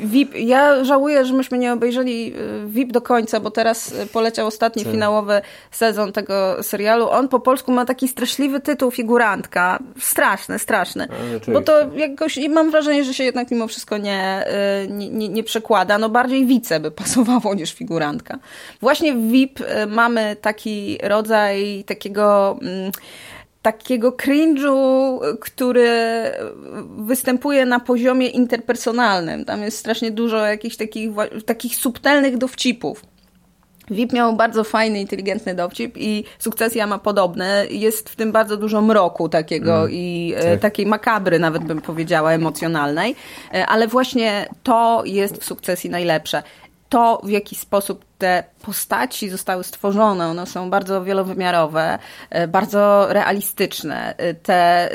VIP, 0.00 0.34
ja 0.34 0.84
żałuję, 0.84 1.24
że 1.24 1.34
myśmy 1.34 1.58
nie 1.58 1.72
obejrzeli 1.72 2.34
y, 2.36 2.66
VIP 2.66 2.92
do 2.92 3.00
końca, 3.00 3.40
bo 3.40 3.50
teraz 3.50 3.92
y, 3.92 4.06
poleciał 4.06 4.46
ostatni 4.46 4.84
tak. 4.84 4.92
finałowy 4.92 5.40
sezon 5.70 6.12
tego 6.12 6.62
serialu. 6.62 7.10
On 7.10 7.28
po 7.28 7.40
polsku 7.40 7.72
ma 7.72 7.84
taki 7.84 8.08
straszliwy 8.08 8.60
tytuł 8.60 8.90
Figurantka. 8.90 9.78
Straszny, 9.98 10.58
straszny. 10.58 11.08
Bo 11.52 11.60
to 11.60 11.72
jakoś, 11.96 12.36
i 12.36 12.48
mam 12.48 12.70
wrażenie, 12.70 13.04
że 13.04 13.14
się 13.14 13.24
jednak 13.24 13.50
mimo 13.50 13.68
wszystko 13.68 13.98
nie, 13.98 14.44
nie, 14.88 15.08
nie, 15.08 15.28
nie 15.28 15.44
przekłada. 15.44 15.98
No 15.98 16.08
bardziej 16.08 16.46
wice 16.46 16.80
by 16.80 16.90
pasowało 17.00 17.54
niż 17.54 17.74
figurantka. 17.74 18.38
Właśnie 18.80 19.14
w 19.14 19.30
VIP 19.30 19.58
mamy 19.88 20.36
taki 20.40 20.98
rodzaj 21.02 21.84
takiego... 21.86 22.58
Mm, 22.62 22.92
takiego 23.62 24.12
cringe'u, 24.12 25.20
który 25.40 25.88
występuje 26.98 27.66
na 27.66 27.80
poziomie 27.80 28.26
interpersonalnym. 28.26 29.44
Tam 29.44 29.62
jest 29.62 29.78
strasznie 29.78 30.10
dużo 30.10 30.46
jakichś 30.46 30.76
takich, 30.76 31.10
takich 31.46 31.76
subtelnych 31.76 32.38
dowcipów. 32.38 33.02
VIP 33.90 34.12
miał 34.12 34.36
bardzo 34.36 34.64
fajny, 34.64 35.00
inteligentny 35.00 35.54
dowcip 35.54 35.96
i 35.96 36.24
sukcesja 36.38 36.86
ma 36.86 36.98
podobne. 36.98 37.66
Jest 37.70 38.08
w 38.08 38.16
tym 38.16 38.32
bardzo 38.32 38.56
dużo 38.56 38.80
mroku 38.80 39.28
takiego 39.28 39.78
mm, 39.78 39.90
i 39.92 40.34
e, 40.36 40.50
tak. 40.50 40.60
takiej 40.60 40.86
makabry, 40.86 41.38
nawet 41.38 41.64
bym 41.64 41.80
powiedziała, 41.80 42.32
emocjonalnej. 42.32 43.16
E, 43.54 43.66
ale 43.66 43.88
właśnie 43.88 44.46
to 44.62 45.02
jest 45.06 45.36
w 45.36 45.44
sukcesji 45.44 45.90
najlepsze 45.90 46.42
to, 46.90 47.20
w 47.24 47.30
jaki 47.30 47.56
sposób 47.56 48.04
te 48.18 48.44
postaci 48.62 49.30
zostały 49.30 49.64
stworzone, 49.64 50.26
one 50.26 50.46
są 50.46 50.70
bardzo 50.70 51.04
wielowymiarowe, 51.04 51.98
e, 52.30 52.48
bardzo 52.48 53.06
realistyczne, 53.10 54.14
e, 54.16 54.34
te 54.34 54.90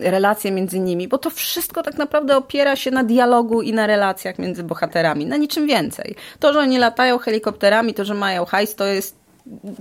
relacje 0.00 0.50
między 0.50 0.80
nimi, 0.80 1.08
bo 1.08 1.18
to 1.18 1.30
wszystko 1.30 1.82
tak 1.82 1.94
naprawdę 1.94 2.36
opiera 2.36 2.76
się 2.76 2.90
na 2.90 3.04
dialogu 3.04 3.62
i 3.62 3.72
na 3.72 3.86
relacjach 3.86 4.38
między 4.38 4.62
bohaterami, 4.62 5.26
na 5.26 5.36
niczym 5.36 5.66
więcej. 5.66 6.14
To, 6.38 6.52
że 6.52 6.58
oni 6.58 6.78
latają 6.78 7.18
helikopterami, 7.18 7.94
to, 7.94 8.04
że 8.04 8.14
mają 8.14 8.44
hajs, 8.44 8.74
to 8.74 8.84
jest 8.84 9.17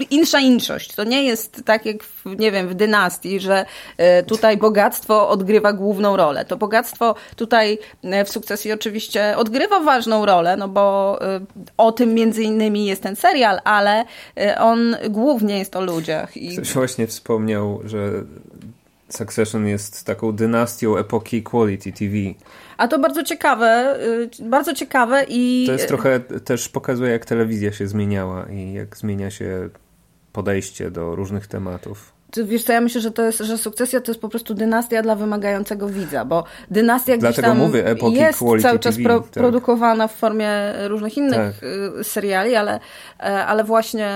insza 0.09 0.39
inszość. 0.39 0.95
To 0.95 1.03
nie 1.03 1.23
jest 1.23 1.61
tak 1.65 1.85
jak, 1.85 2.03
w, 2.03 2.25
nie 2.39 2.51
wiem, 2.51 2.67
w 2.67 2.73
dynastii, 2.73 3.39
że 3.39 3.65
e, 3.97 4.23
tutaj 4.23 4.57
bogactwo 4.57 5.29
odgrywa 5.29 5.73
główną 5.73 6.17
rolę. 6.17 6.45
To 6.45 6.57
bogactwo 6.57 7.15
tutaj 7.35 7.79
e, 8.03 8.25
w 8.25 8.29
sukcesji 8.29 8.71
oczywiście 8.71 9.37
odgrywa 9.37 9.79
ważną 9.79 10.25
rolę, 10.25 10.57
no 10.57 10.67
bo 10.67 11.17
e, 11.21 11.39
o 11.77 11.91
tym 11.91 12.13
między 12.13 12.43
innymi 12.43 12.85
jest 12.85 13.03
ten 13.03 13.15
serial, 13.15 13.59
ale 13.63 14.05
on 14.59 14.95
głównie 15.09 15.59
jest 15.59 15.75
o 15.75 15.81
ludziach. 15.81 16.37
I... 16.37 16.53
Ktoś 16.53 16.73
właśnie 16.73 17.07
wspomniał, 17.07 17.81
że 17.85 18.11
Succession 19.09 19.67
jest 19.67 20.05
taką 20.05 20.31
dynastią 20.31 20.97
epoki 20.97 21.43
Quality 21.43 21.91
TV. 21.91 22.15
A 22.77 22.87
to 22.87 22.99
bardzo 22.99 23.23
ciekawe, 23.23 23.99
y, 24.41 24.49
bardzo 24.49 24.73
ciekawe 24.73 25.25
i... 25.29 25.63
To 25.67 25.73
jest 25.73 25.87
trochę, 25.87 26.19
też 26.19 26.69
pokazuje 26.69 27.11
jak 27.11 27.25
telewizja 27.25 27.71
się 27.71 27.87
zmieniała 27.87 28.45
i 28.45 28.73
jak 28.73 28.97
zmienia 28.97 29.31
się 29.31 29.69
podejście 30.33 30.91
do 30.91 31.15
różnych 31.15 31.47
tematów. 31.47 32.17
Wiesz 32.43 32.63
co, 32.63 32.73
ja 32.73 32.81
myślę, 32.81 33.01
że 33.01 33.11
to 33.11 33.21
jest, 33.25 33.39
że 33.39 33.57
sukcesja 33.57 34.01
to 34.01 34.11
jest 34.11 34.21
po 34.21 34.29
prostu 34.29 34.53
dynastia 34.53 35.01
dla 35.01 35.15
wymagającego 35.15 35.87
widza, 35.87 36.25
bo 36.25 36.43
dynastia 36.71 37.17
gdzieś 37.17 37.35
tam 37.35 37.57
mówię, 37.57 37.95
jest 38.09 38.39
cały 38.61 38.79
czas 38.79 38.95
TV, 38.95 39.03
pro, 39.03 39.19
tak. 39.19 39.29
produkowana 39.29 40.07
w 40.07 40.15
formie 40.15 40.73
różnych 40.87 41.17
innych 41.17 41.59
tak. 41.59 41.63
Y, 41.99 42.03
seriali, 42.03 42.55
ale, 42.55 42.79
e, 43.19 43.45
ale 43.45 43.63
właśnie 43.63 44.09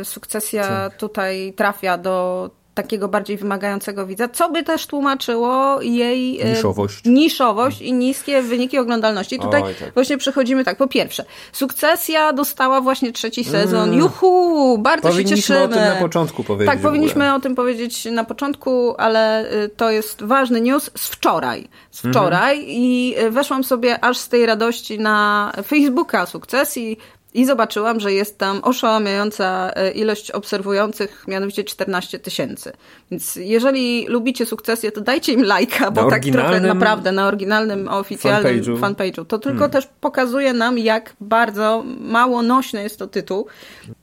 y, 0.00 0.04
sukcesja 0.04 0.62
tak. 0.62 0.96
tutaj 0.96 1.52
trafia 1.56 1.98
do 1.98 2.50
takiego 2.82 3.08
bardziej 3.08 3.36
wymagającego 3.36 4.06
widza, 4.06 4.28
co 4.28 4.50
by 4.50 4.62
też 4.62 4.86
tłumaczyło 4.86 5.82
jej 5.82 6.40
e, 6.40 6.50
niszowość, 6.50 7.04
niszowość 7.04 7.82
i 7.82 7.92
niskie 7.92 8.42
wyniki 8.42 8.78
oglądalności. 8.78 9.38
Tutaj 9.38 9.62
Oj, 9.62 9.74
tak. 9.74 9.94
właśnie 9.94 10.18
przechodzimy 10.18 10.64
tak, 10.64 10.76
po 10.76 10.88
pierwsze, 10.88 11.24
Sukcesja 11.52 12.32
dostała 12.32 12.80
właśnie 12.80 13.12
trzeci 13.12 13.44
sezon, 13.44 13.88
mm. 13.88 13.98
juhu, 13.98 14.78
bardzo 14.78 15.12
się 15.12 15.24
cieszymy. 15.24 15.62
o 15.62 15.68
tym 15.68 15.78
na 15.78 15.96
początku 15.96 16.44
powiedzieć. 16.44 16.74
Tak, 16.74 16.82
powinniśmy 16.82 17.34
o 17.34 17.40
tym 17.40 17.54
powiedzieć 17.54 18.04
na 18.04 18.24
początku, 18.24 18.94
ale 18.98 19.52
y, 19.52 19.68
to 19.68 19.90
jest 19.90 20.22
ważny 20.22 20.60
news 20.60 20.90
z 20.96 21.08
wczoraj. 21.08 21.68
Z 21.90 21.98
wczoraj 21.98 22.56
mm 22.56 22.68
i 22.70 23.14
y, 23.18 23.30
weszłam 23.30 23.64
sobie 23.64 24.04
aż 24.04 24.18
z 24.18 24.28
tej 24.28 24.46
radości 24.46 24.98
na 24.98 25.52
Facebooka 25.66 26.26
Sukcesji, 26.26 26.98
i 27.38 27.44
zobaczyłam, 27.44 28.00
że 28.00 28.12
jest 28.12 28.38
tam 28.38 28.60
oszałamiająca 28.62 29.70
e, 29.74 29.90
ilość 29.90 30.30
obserwujących, 30.30 31.24
mianowicie 31.28 31.64
14 31.64 32.18
tysięcy. 32.18 32.72
Więc 33.10 33.36
jeżeli 33.36 34.06
lubicie 34.06 34.46
sukcesję, 34.46 34.92
to 34.92 35.00
dajcie 35.00 35.32
im 35.32 35.44
lajka, 35.44 35.90
bo 35.90 36.10
tak 36.10 36.22
trochę 36.24 36.60
naprawdę 36.60 37.12
na 37.12 37.26
oryginalnym, 37.26 37.88
oficjalnym 37.88 38.62
fanpage'u, 38.62 38.80
fanpage'u. 38.80 39.26
to 39.26 39.38
tylko 39.38 39.58
hmm. 39.58 39.70
też 39.70 39.88
pokazuje 40.00 40.52
nam, 40.52 40.78
jak 40.78 41.12
bardzo 41.20 41.84
mało 42.00 42.42
nośny 42.42 42.82
jest 42.82 42.98
to 42.98 43.06
tytuł. 43.06 43.46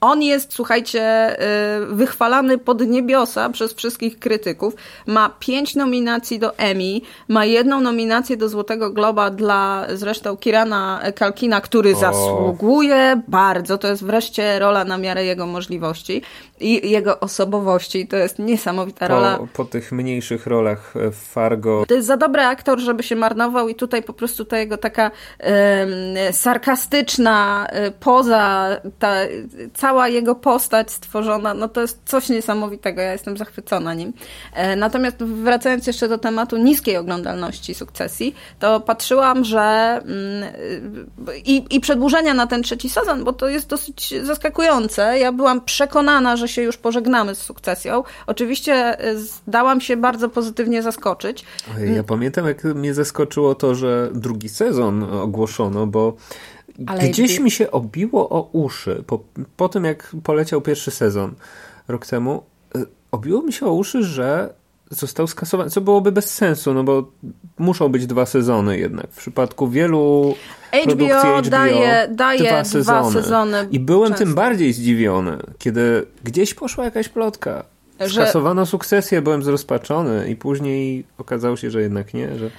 On 0.01 0.21
jest, 0.21 0.53
słuchajcie, 0.53 1.01
e, 1.01 1.85
wychwalany 1.85 2.57
pod 2.57 2.87
niebiosa 2.87 3.49
przez 3.49 3.73
wszystkich 3.73 4.19
krytyków. 4.19 4.73
Ma 5.05 5.29
pięć 5.39 5.75
nominacji 5.75 6.39
do 6.39 6.57
Emmy, 6.57 7.01
ma 7.27 7.45
jedną 7.45 7.81
nominację 7.81 8.37
do 8.37 8.49
Złotego 8.49 8.91
Globa 8.91 9.29
dla 9.29 9.87
zresztą 9.93 10.37
Kirana 10.37 11.01
Kalkina, 11.15 11.61
który 11.61 11.95
o. 11.95 11.99
zasługuje 11.99 13.21
bardzo. 13.27 13.77
To 13.77 13.87
jest 13.87 14.03
wreszcie 14.03 14.59
rola 14.59 14.83
na 14.83 14.97
miarę 14.97 15.25
jego 15.25 15.45
możliwości 15.45 16.21
i 16.59 16.89
jego 16.91 17.19
osobowości. 17.19 18.07
To 18.07 18.17
jest 18.17 18.39
niesamowita 18.39 19.07
po, 19.07 19.13
rola. 19.13 19.39
Po 19.53 19.65
tych 19.65 19.91
mniejszych 19.91 20.47
rolach 20.47 20.93
w 21.11 21.15
Fargo. 21.15 21.85
To 21.87 21.93
jest 21.93 22.07
za 22.07 22.17
dobry 22.17 22.41
aktor, 22.41 22.79
żeby 22.79 23.03
się 23.03 23.15
marnował 23.15 23.69
i 23.69 23.75
tutaj 23.75 24.03
po 24.03 24.13
prostu 24.13 24.45
ta 24.45 24.57
jego 24.57 24.77
taka 24.77 25.11
sarkastyczna 26.31 27.67
e, 27.69 27.91
poza, 27.91 28.69
ta 28.99 29.15
cała 29.73 30.07
jego 30.07 30.35
postać 30.35 30.91
stworzona, 30.91 31.53
no 31.53 31.67
to 31.67 31.81
jest 31.81 32.01
coś 32.05 32.29
niesamowitego. 32.29 33.01
Ja 33.01 33.11
jestem 33.11 33.37
zachwycona 33.37 33.93
nim. 33.93 34.13
E, 34.53 34.75
natomiast 34.75 35.23
wracając 35.23 35.87
jeszcze 35.87 36.07
do 36.07 36.17
tematu 36.17 36.57
niskiej 36.57 36.97
oglądalności 36.97 37.73
sukcesji, 37.73 38.35
to 38.59 38.79
patrzyłam, 38.79 39.43
że 39.43 39.61
mm, 39.61 40.53
i, 41.45 41.65
i 41.69 41.79
przedłużenia 41.79 42.33
na 42.33 42.47
ten 42.47 42.63
trzeci 42.63 42.89
bo 43.23 43.33
to 43.33 43.49
jest 43.49 43.67
dosyć 43.67 44.13
zaskakujące. 44.23 45.19
Ja 45.19 45.31
byłam 45.31 45.61
przekonana, 45.61 46.37
że 46.37 46.47
się 46.47 46.61
już 46.61 46.77
pożegnamy 46.77 47.35
z 47.35 47.41
sukcesją. 47.41 48.03
Oczywiście 48.27 48.73
e, 48.99 49.17
zdałam 49.17 49.81
się 49.81 49.97
bardzo 49.97 50.29
pozytywnie 50.29 50.81
zaskoczyć. 50.83 51.45
Ja 51.95 52.03
pamiętam, 52.03 52.47
jak 52.47 52.63
mnie 52.63 52.93
zaskoczyło 52.93 53.55
to, 53.55 53.75
że 53.75 54.09
drugi 54.13 54.49
sezon 54.49 55.03
ogłoszono, 55.03 55.87
bo 55.87 56.13
ale 56.85 57.09
gdzieś 57.09 57.39
mi 57.39 57.51
się 57.51 57.71
obiło 57.71 58.29
o 58.29 58.49
uszy 58.51 59.03
po, 59.07 59.19
po 59.57 59.69
tym, 59.69 59.85
jak 59.85 60.15
poleciał 60.23 60.61
pierwszy 60.61 60.91
sezon 60.91 61.33
rok 61.87 62.05
temu. 62.05 62.43
E, 62.75 62.85
obiło 63.11 63.41
mi 63.41 63.53
się 63.53 63.65
o 63.65 63.73
uszy, 63.73 64.03
że 64.03 64.53
został 64.95 65.27
skasowany, 65.27 65.69
co 65.69 65.81
byłoby 65.81 66.11
bez 66.11 66.33
sensu, 66.33 66.73
no 66.73 66.83
bo 66.83 67.11
muszą 67.57 67.89
być 67.89 68.07
dwa 68.07 68.25
sezony 68.25 68.79
jednak. 68.79 69.11
W 69.11 69.17
przypadku 69.17 69.67
wielu 69.69 70.35
HBO, 70.83 71.05
HBO 71.05 71.41
daje, 71.41 72.07
daje 72.11 72.49
dwa, 72.49 72.63
sezony. 72.63 73.11
dwa 73.11 73.21
sezony. 73.21 73.67
I 73.71 73.79
byłem 73.79 74.09
często. 74.09 74.25
tym 74.25 74.35
bardziej 74.35 74.73
zdziwiony, 74.73 75.37
kiedy 75.57 76.05
gdzieś 76.23 76.53
poszła 76.53 76.85
jakaś 76.85 77.09
plotka. 77.09 77.63
Skasowano 78.07 78.65
że... 78.65 78.71
sukcesję, 78.71 79.21
byłem 79.21 79.43
zrozpaczony 79.43 80.29
i 80.29 80.35
później 80.35 81.05
okazało 81.17 81.57
się, 81.57 81.71
że 81.71 81.81
jednak 81.81 82.13
nie, 82.13 82.37
że 82.37 82.49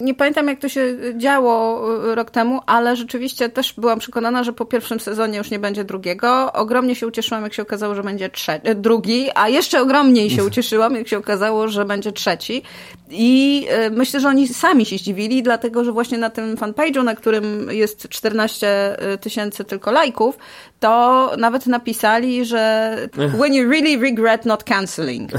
nie 0.00 0.14
pamiętam, 0.14 0.48
jak 0.48 0.60
to 0.60 0.68
się 0.68 0.96
działo 1.16 1.84
y, 2.12 2.14
rok 2.14 2.30
temu, 2.30 2.60
ale 2.66 2.96
rzeczywiście 2.96 3.48
też 3.48 3.72
byłam 3.72 3.98
przekonana, 3.98 4.44
że 4.44 4.52
po 4.52 4.64
pierwszym 4.64 5.00
sezonie 5.00 5.38
już 5.38 5.50
nie 5.50 5.58
będzie 5.58 5.84
drugiego. 5.84 6.52
Ogromnie 6.52 6.94
się 6.94 7.06
ucieszyłam, 7.06 7.44
jak 7.44 7.54
się 7.54 7.62
okazało, 7.62 7.94
że 7.94 8.02
będzie 8.02 8.28
trzeci, 8.28 8.68
y, 8.68 8.74
drugi, 8.74 9.28
a 9.34 9.48
jeszcze 9.48 9.82
ogromniej 9.82 10.30
się 10.30 10.44
ucieszyłam, 10.50 10.94
jak 10.94 11.08
się 11.08 11.18
okazało, 11.18 11.68
że 11.68 11.84
będzie 11.84 12.12
trzeci. 12.12 12.62
I 13.10 13.66
y, 13.86 13.90
myślę, 13.90 14.20
że 14.20 14.28
oni 14.28 14.48
sami 14.48 14.86
się 14.86 14.98
zdziwili, 14.98 15.42
dlatego 15.42 15.84
że 15.84 15.92
właśnie 15.92 16.18
na 16.18 16.30
tym 16.30 16.56
fanpage'u, 16.56 17.04
na 17.04 17.14
którym 17.14 17.68
jest 17.70 18.08
14 18.08 18.96
tysięcy 19.20 19.64
tylko 19.64 19.92
lajków, 19.92 20.38
to 20.84 21.30
nawet 21.38 21.66
napisali, 21.66 22.44
że 22.44 22.96
when 23.38 23.54
you 23.54 23.70
really 23.70 23.96
regret 23.96 24.46
not 24.46 24.64
canceling. 24.64 25.30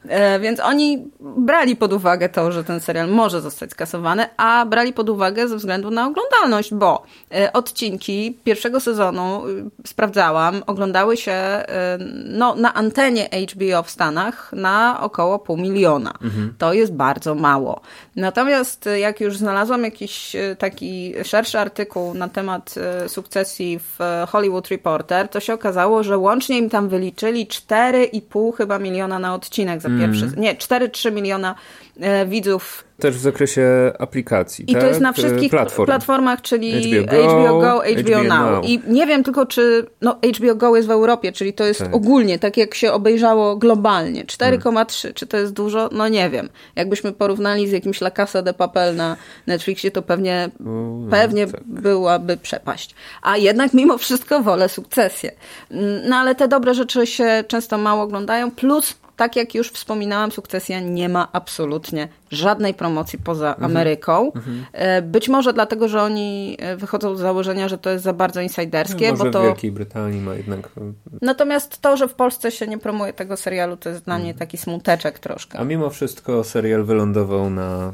Więc 0.40 0.60
oni 0.60 1.10
brali 1.20 1.76
pod 1.76 1.92
uwagę 1.92 2.28
to, 2.28 2.52
że 2.52 2.64
ten 2.64 2.80
serial 2.80 3.08
może 3.08 3.40
zostać 3.40 3.70
skasowany 3.70 4.26
a 4.36 4.66
brali 4.66 4.92
pod 4.92 5.10
uwagę 5.10 5.48
ze 5.48 5.56
względu 5.56 5.90
na 5.90 6.06
oglądalność, 6.06 6.74
bo 6.74 7.02
e, 7.34 7.52
odcinki 7.52 8.38
pierwszego 8.44 8.80
sezonu 8.80 9.42
e, 9.48 9.86
sprawdzałam, 9.86 10.62
oglądały 10.66 11.16
się 11.16 11.32
e, 11.32 11.98
no, 12.24 12.54
na 12.54 12.74
antenie 12.74 13.28
HBO 13.52 13.82
w 13.82 13.90
Stanach 13.90 14.52
na 14.52 15.00
około 15.00 15.38
pół 15.38 15.56
miliona. 15.56 16.12
Mhm. 16.22 16.54
To 16.58 16.72
jest 16.72 16.92
bardzo 16.92 17.34
mało. 17.34 17.80
Natomiast 18.16 18.88
jak 18.96 19.20
już 19.20 19.36
znalazłam 19.36 19.84
jakiś 19.84 20.36
taki 20.58 21.14
szerszy 21.24 21.58
artykuł 21.58 22.14
na 22.14 22.28
temat 22.28 22.74
sukcesji 23.08 23.78
w 23.78 23.98
Hollywood 24.28 24.68
Reporter, 24.94 25.28
to 25.28 25.40
się 25.40 25.54
okazało, 25.54 26.02
że 26.02 26.18
łącznie 26.18 26.58
im 26.58 26.70
tam 26.70 26.88
wyliczyli 26.88 27.46
4,5 27.46 28.56
chyba 28.56 28.78
miliona 28.78 29.18
na 29.18 29.34
odcinek 29.34 29.80
za 29.80 29.88
pierwszy, 29.88 30.24
mm. 30.24 30.40
nie, 30.40 30.54
4-3 30.54 31.12
miliona 31.12 31.54
widzów 32.26 32.84
też 32.98 33.16
w 33.16 33.20
zakresie 33.20 33.92
aplikacji. 33.98 34.64
I 34.68 34.72
tak? 34.72 34.82
to 34.82 34.88
jest 34.88 35.00
na 35.00 35.12
wszystkich 35.12 35.50
Platform. 35.50 35.86
platformach, 35.86 36.42
czyli 36.42 37.00
HBO 37.02 37.16
Go, 37.16 37.28
HBO, 37.28 37.60
Go, 37.60 37.82
HBO, 37.82 38.00
HBO 38.00 38.22
Now. 38.22 38.52
Now. 38.52 38.64
I 38.64 38.80
nie 38.86 39.06
wiem 39.06 39.24
tylko, 39.24 39.46
czy 39.46 39.86
no, 40.00 40.18
HBO 40.38 40.54
Go 40.54 40.76
jest 40.76 40.88
w 40.88 40.90
Europie, 40.90 41.32
czyli 41.32 41.52
to 41.52 41.64
jest 41.64 41.80
tak. 41.80 41.94
ogólnie, 41.94 42.38
tak 42.38 42.56
jak 42.56 42.74
się 42.74 42.92
obejrzało 42.92 43.56
globalnie. 43.56 44.24
4,3, 44.24 44.60
hmm. 44.60 44.86
czy 45.14 45.26
to 45.26 45.36
jest 45.36 45.52
dużo? 45.52 45.88
No 45.92 46.08
nie 46.08 46.30
wiem. 46.30 46.48
Jakbyśmy 46.76 47.12
porównali 47.12 47.68
z 47.68 47.72
jakimś 47.72 48.00
La 48.00 48.10
Casa 48.10 48.42
de 48.42 48.54
Papel 48.54 48.96
na 48.96 49.16
Netflixie, 49.46 49.90
to 49.90 50.02
pewnie, 50.02 50.50
no, 50.60 51.10
pewnie 51.10 51.46
tak. 51.46 51.60
byłaby 51.64 52.36
przepaść. 52.36 52.94
A 53.22 53.36
jednak 53.36 53.74
mimo 53.74 53.98
wszystko 53.98 54.42
wolę 54.42 54.68
sukcesję. 54.68 55.32
No 56.08 56.16
ale 56.16 56.34
te 56.34 56.48
dobre 56.48 56.74
rzeczy 56.74 57.06
się 57.06 57.44
często 57.48 57.78
mało 57.78 58.02
oglądają, 58.02 58.50
plus 58.50 58.94
tak 59.16 59.36
jak 59.36 59.54
już 59.54 59.70
wspominałam, 59.70 60.32
sukcesja 60.32 60.80
nie 60.80 61.08
ma 61.08 61.28
absolutnie 61.32 62.08
żadnej 62.30 62.74
promocji 62.74 63.18
poza 63.18 63.48
mhm. 63.48 63.70
Ameryką. 63.70 64.32
Mhm. 64.32 64.64
Być 65.10 65.28
może 65.28 65.52
dlatego, 65.52 65.88
że 65.88 66.02
oni 66.02 66.56
e, 66.60 66.76
wychodzą 66.76 67.16
z 67.16 67.20
założenia, 67.20 67.68
że 67.68 67.78
to 67.78 67.90
jest 67.90 68.04
za 68.04 68.12
bardzo 68.12 68.40
insajderskie. 68.40 69.06
No, 69.06 69.12
może 69.12 69.24
bo 69.24 69.30
to... 69.30 69.40
w 69.40 69.44
Wielkiej 69.44 69.72
Brytanii 69.72 70.20
ma 70.20 70.34
jednak... 70.34 70.66
E, 70.66 70.92
Natomiast 71.22 71.80
to, 71.80 71.96
że 71.96 72.08
w 72.08 72.14
Polsce 72.14 72.50
się 72.50 72.66
nie 72.66 72.78
promuje 72.78 73.12
tego 73.12 73.36
serialu, 73.36 73.76
to 73.76 73.88
jest 73.88 74.04
dla 74.04 74.14
mnie 74.14 74.30
mhm. 74.30 74.38
taki 74.38 74.58
smuteczek 74.58 75.18
troszkę. 75.18 75.58
A 75.58 75.64
mimo 75.64 75.90
wszystko 75.90 76.44
serial 76.44 76.84
wylądował 76.84 77.50
na 77.50 77.92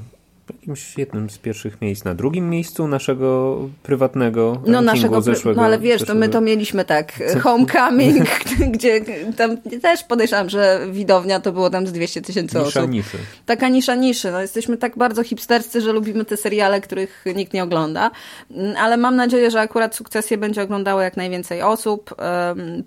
jakimś 0.61 0.99
jednym 0.99 1.31
z 1.31 1.39
pierwszych 1.39 1.81
miejsc, 1.81 2.05
na 2.05 2.15
drugim 2.15 2.51
miejscu 2.51 2.89
naszego 2.89 3.59
prywatnego 3.83 4.63
no 4.67 4.83
naszego, 4.83 5.23
zeszłego. 5.23 5.61
No 5.61 5.67
ale 5.67 5.79
wiesz, 5.79 6.01
zeszłego... 6.01 6.21
to 6.21 6.27
my 6.27 6.29
to 6.29 6.41
mieliśmy 6.41 6.85
tak, 6.85 7.13
Homecoming, 7.43 8.29
gdzie 8.75 9.01
tam 9.37 9.57
też 9.83 10.05
podejrzewam, 10.05 10.51
że 10.51 10.81
widownia 10.93 11.41
to 11.41 11.53
było 11.53 11.71
tam 11.71 11.87
z 11.87 11.93
200 11.93 12.23
tysięcy 12.23 12.61
osób. 12.61 12.91
Niszy. 12.91 13.19
Taka 13.47 13.69
nisza 13.69 13.95
niszy. 13.95 14.31
No, 14.31 14.41
jesteśmy 14.41 14.77
tak 14.77 14.99
bardzo 14.99 15.23
hipsterscy, 15.23 15.81
że 15.81 15.93
lubimy 15.93 16.25
te 16.25 16.37
seriale, 16.37 16.81
których 16.81 17.25
nikt 17.37 17.53
nie 17.53 17.63
ogląda, 17.63 18.11
mm, 18.51 18.77
ale 18.77 18.97
mam 18.97 19.17
nadzieję, 19.17 19.51
że 19.51 19.61
akurat 19.61 19.95
sukcesję 19.95 20.39
będzie 20.39 20.63
oglądało 20.63 21.01
jak 21.01 21.17
najwięcej 21.17 21.63
osób, 21.63 22.15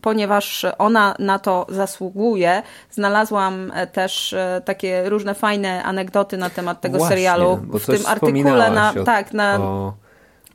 ponieważ 0.02 0.66
ona 0.78 1.16
na 1.20 1.40
to 1.40 1.66
zasługuje. 1.70 2.64
Znalazłam 2.92 3.72
e, 3.76 3.88
też 3.88 4.34
e, 4.34 4.62
takie 4.66 5.10
różne 5.10 5.34
fajne 5.34 5.84
anegdoty 5.84 6.38
na 6.38 6.50
temat 6.50 6.82
tego 6.82 6.98
Właśnie. 6.98 7.16
serialu 7.16 7.62
bo 7.63 7.80
w 7.80 7.86
tym 7.86 8.06
artykule 8.08 8.71
na, 8.71 8.93
tak, 9.06 9.34
na, 9.34 9.60
o... 9.60 9.93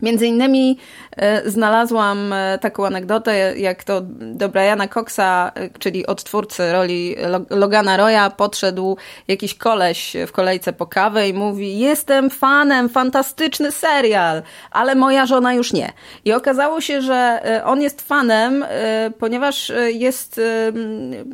Między 0.02 0.26
innymi 0.26 0.78
e, 1.16 1.50
znalazłam 1.50 2.32
e, 2.32 2.58
taką 2.58 2.86
anegdotę, 2.86 3.58
jak 3.58 3.84
to 3.84 4.00
do 4.20 4.48
Briana 4.48 4.88
Coxa, 4.88 5.52
e, 5.54 5.70
czyli 5.78 6.06
odtwórcy 6.06 6.72
roli 6.72 7.16
Logana 7.50 7.96
Roya, 7.96 8.30
podszedł 8.36 8.96
jakiś 9.28 9.54
koleś 9.54 10.16
w 10.26 10.32
kolejce 10.32 10.72
po 10.72 10.86
kawę 10.86 11.28
i 11.28 11.34
mówi: 11.34 11.78
Jestem 11.78 12.30
fanem, 12.30 12.88
fantastyczny 12.88 13.72
serial, 13.72 14.42
ale 14.70 14.94
moja 14.94 15.26
żona 15.26 15.54
już 15.54 15.72
nie. 15.72 15.92
I 16.24 16.32
okazało 16.32 16.80
się, 16.80 17.02
że 17.02 17.42
on 17.64 17.82
jest 17.82 18.02
fanem, 18.02 18.64
ponieważ 19.18 19.72
jest, 19.86 20.40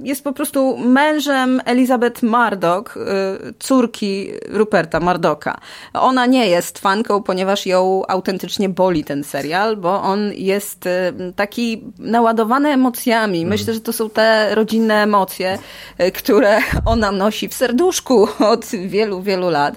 jest 0.03 0.25
po 0.25 0.33
prostu 0.33 0.77
mężem 0.77 1.61
Elizabeth 1.65 2.23
Murdoch, 2.23 2.95
córki 3.59 4.31
Ruperta 4.49 5.01
Murdocha. 5.01 5.59
Ona 5.95 6.27
nie 6.27 6.49
jest 6.49 6.79
fanką, 6.79 7.23
ponieważ 7.23 7.67
ją 7.67 8.03
autentycznie 8.09 8.54
faktycznie 8.55 8.69
boli 8.69 9.05
ten 9.05 9.25
serial, 9.25 9.77
bo 9.77 10.03
on 10.03 10.33
jest 10.35 10.87
y, 10.87 10.91
taki 11.37 11.85
naładowany 11.99 12.69
emocjami. 12.69 13.39
Mhm. 13.39 13.51
Myślę, 13.51 13.75
że 13.75 13.81
to 13.81 13.93
są 13.93 14.11
te 14.11 14.55
rodzinne 14.55 15.03
emocje, 15.03 15.59
y, 16.01 16.13
które 16.13 16.59
ona 16.95 17.13
nosi 17.13 17.49
w 17.49 17.55
serduszku 17.55 18.29
od 18.53 18.67
wielu, 18.67 19.23
wielu 19.23 19.51
lat. 19.51 19.75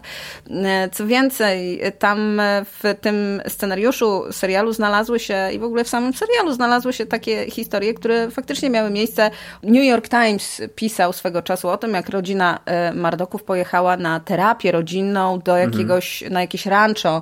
Y, 0.47 0.51
co 0.91 1.07
więcej, 1.07 1.81
tam 1.99 2.41
w 2.65 2.95
tym 3.01 3.41
scenariuszu 3.47 4.23
serialu 4.31 4.73
znalazły 4.73 5.19
się 5.19 5.49
i 5.53 5.59
w 5.59 5.63
ogóle 5.63 5.83
w 5.83 5.89
samym 5.89 6.13
serialu 6.13 6.53
znalazły 6.53 6.93
się 6.93 7.05
takie 7.05 7.51
historie, 7.51 7.93
które 7.93 8.31
faktycznie 8.31 8.69
miały 8.69 8.89
miejsce. 8.89 9.31
New 9.63 9.85
York 9.85 10.09
Times 10.09 10.61
pisał 10.75 11.13
swego 11.13 11.41
czasu 11.41 11.69
o 11.69 11.77
tym, 11.77 11.93
jak 11.93 12.09
rodzina 12.09 12.59
Mardoków 12.93 13.43
pojechała 13.43 13.97
na 13.97 14.19
terapię 14.19 14.71
rodzinną 14.71 15.39
do 15.39 15.51
mhm. 15.59 15.71
jakiegoś, 15.71 16.23
mhm. 16.23 16.33
na 16.33 16.41
jakieś 16.41 16.65
rancho 16.65 17.21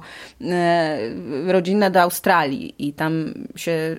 rodzinne 1.51 1.91
do 1.91 2.01
Australii 2.01 2.87
i 2.87 2.93
tam 2.93 3.33
się 3.55 3.97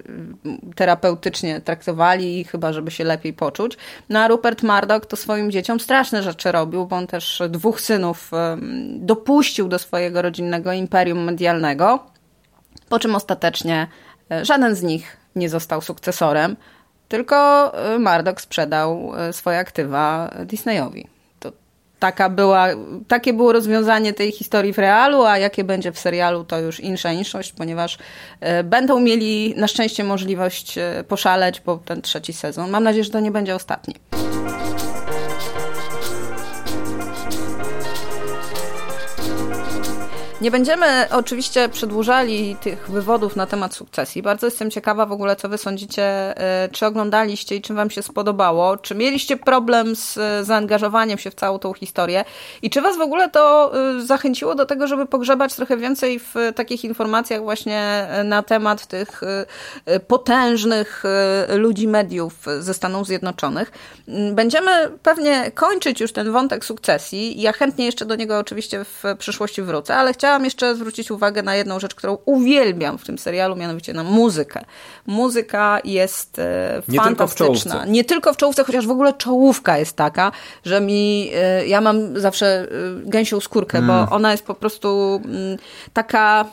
terapeutycznie 0.75 1.61
traktowali, 1.61 2.45
chyba 2.45 2.73
żeby 2.73 2.91
się 2.91 3.05
lepiej 3.05 3.33
poczuć. 3.33 3.77
No 4.09 4.21
a 4.21 4.29
Rupert 4.29 4.63
Murdoch 4.63 5.07
to 5.07 5.17
swoim 5.17 5.51
dzieciom 5.51 5.81
straszne 5.81 6.23
rzeczy 6.23 6.53
robił, 6.53 6.87
bo 6.87 6.97
on 6.97 7.07
też 7.07 7.43
dwóch 7.49 7.81
synów 7.81 8.31
dopuścił 8.91 9.69
do 9.69 9.79
swojego 9.79 10.23
rodzinnego 10.23 10.73
imperium 10.73 11.25
medialnego, 11.25 12.07
po 12.89 12.99
czym 12.99 13.15
ostatecznie 13.15 13.87
e, 14.31 14.45
żaden 14.45 14.75
z 14.75 14.83
nich 14.83 15.17
nie 15.37 15.49
został 15.49 15.81
sukcesorem, 15.81 16.57
tylko 17.09 17.37
e, 17.75 17.99
Murdoch 17.99 18.41
sprzedał 18.41 19.13
e, 19.17 19.33
swoje 19.33 19.59
aktywa 19.59 20.31
Disneyowi. 20.45 21.16
Taka 21.99 22.29
była, 22.29 22.67
takie 23.09 23.33
było 23.33 23.53
rozwiązanie 23.53 24.13
tej 24.13 24.33
historii 24.33 24.73
w 24.73 24.79
realu, 24.79 25.23
a 25.23 25.39
jakie 25.39 25.65
będzie 25.65 25.93
w 25.93 25.99
serialu, 25.99 26.45
to 26.45 26.61
już 26.61 26.81
insza 26.81 27.13
inszość, 27.13 27.53
ponieważ 27.53 27.99
będą 28.65 29.01
mieli 29.01 29.55
na 29.57 29.69
szczęście 29.69 30.05
możliwość 30.05 30.79
poszaleć, 31.09 31.61
bo 31.61 31.77
ten 31.77 32.03
trzeci 32.03 32.33
sezon, 32.33 32.71
mam 32.71 32.85
nadzieję, 32.85 33.05
że 33.05 33.11
to 33.11 33.21
nie 33.21 33.31
będzie 33.31 33.55
ostatni. 33.55 33.95
Nie 40.41 40.51
będziemy 40.51 41.07
oczywiście 41.11 41.69
przedłużali 41.69 42.57
tych 42.61 42.91
wywodów 42.91 43.37
na 43.37 43.47
temat 43.47 43.75
sukcesji. 43.75 44.23
Bardzo 44.23 44.47
jestem 44.47 44.71
ciekawa 44.71 45.07
w 45.07 45.13
ogóle, 45.13 45.37
co 45.37 45.49
wy 45.49 45.59
sądzicie, 45.59 46.05
e, 46.05 46.69
czy 46.73 46.87
oglądaliście 46.87 47.57
i 47.57 47.63
czy 47.63 47.75
wam 47.75 47.91
się 47.91 48.03
spodobało, 48.03 48.77
czy 48.77 48.95
mieliście 48.95 49.37
problem 49.37 49.97
z 49.97 50.19
e, 50.19 50.45
zaangażowaniem 50.45 51.19
się 51.19 51.31
w 51.31 51.35
całą 51.35 51.59
tą 51.59 51.73
historię 51.73 52.25
i 52.63 52.71
czy 52.71 52.81
was 52.81 52.97
w 52.97 53.01
ogóle 53.01 53.31
to 53.31 53.73
e, 53.75 54.01
zachęciło 54.01 54.55
do 54.55 54.67
tego, 54.67 54.87
żeby 54.87 55.07
pogrzebać 55.07 55.55
trochę 55.55 55.77
więcej 55.77 56.19
w 56.19 56.35
takich 56.55 56.85
informacjach 56.85 57.43
właśnie 57.43 58.09
na 58.25 58.43
temat 58.43 58.87
tych 58.87 59.21
potężnych 60.09 61.03
ludzi 61.49 61.89
mediów 61.89 62.35
ze 62.61 62.75
Stanów 62.75 63.07
Zjednoczonych. 63.07 63.73
Mm, 64.09 64.35
będziemy 64.35 64.71
pewnie 65.03 65.51
kończyć 65.51 66.01
już 66.01 66.13
ten 66.13 66.33
wątek 66.33 66.65
sukcesji. 66.65 67.41
Ja 67.41 67.53
chętnie 67.53 67.87
jeszcze 67.87 68.05
do 68.05 68.17
niego 68.17 68.39
oczywiście 68.39 68.85
w 68.85 69.03
przyszłości 69.19 69.63
wrócę, 69.63 69.97
ale 69.97 70.13
chciałam 70.13 70.26
chciałam 70.27 70.45
jeszcze 70.45 70.75
zwrócić 70.75 71.11
uwagę 71.11 71.43
na 71.43 71.57
jedną 71.57 71.81
rzecz, 71.81 71.95
którą 71.95 72.19
uwielbiam 72.25 72.99
w 72.99 73.05
tym 73.05 73.19
serialu, 73.19 73.57
mianowicie 73.57 73.93
na 73.93 74.05
muzykę. 74.05 74.65
Muzyka 75.07 75.81
jest 75.85 76.39
e, 76.39 76.83
nie 76.89 76.99
fantastyczna. 76.99 77.75
Tylko 77.75 77.91
nie 77.91 78.05
tylko 78.05 78.33
w 78.33 78.37
czołówce, 78.37 78.65
chociaż 78.65 78.87
w 78.87 78.91
ogóle 78.91 79.13
czołówka 79.13 79.79
jest 79.79 79.97
taka, 79.97 80.33
że 80.65 80.81
mi, 80.81 81.31
e, 81.35 81.67
ja 81.67 81.81
mam 81.81 82.21
zawsze 82.21 82.47
e, 82.47 82.67
gęsią 83.05 83.41
skórkę, 83.41 83.79
mm. 83.79 83.89
bo 83.89 84.15
ona 84.15 84.33
jest 84.33 84.45
po 84.45 84.55
prostu 84.55 85.21
mm, 85.25 85.59
taka 85.93 86.45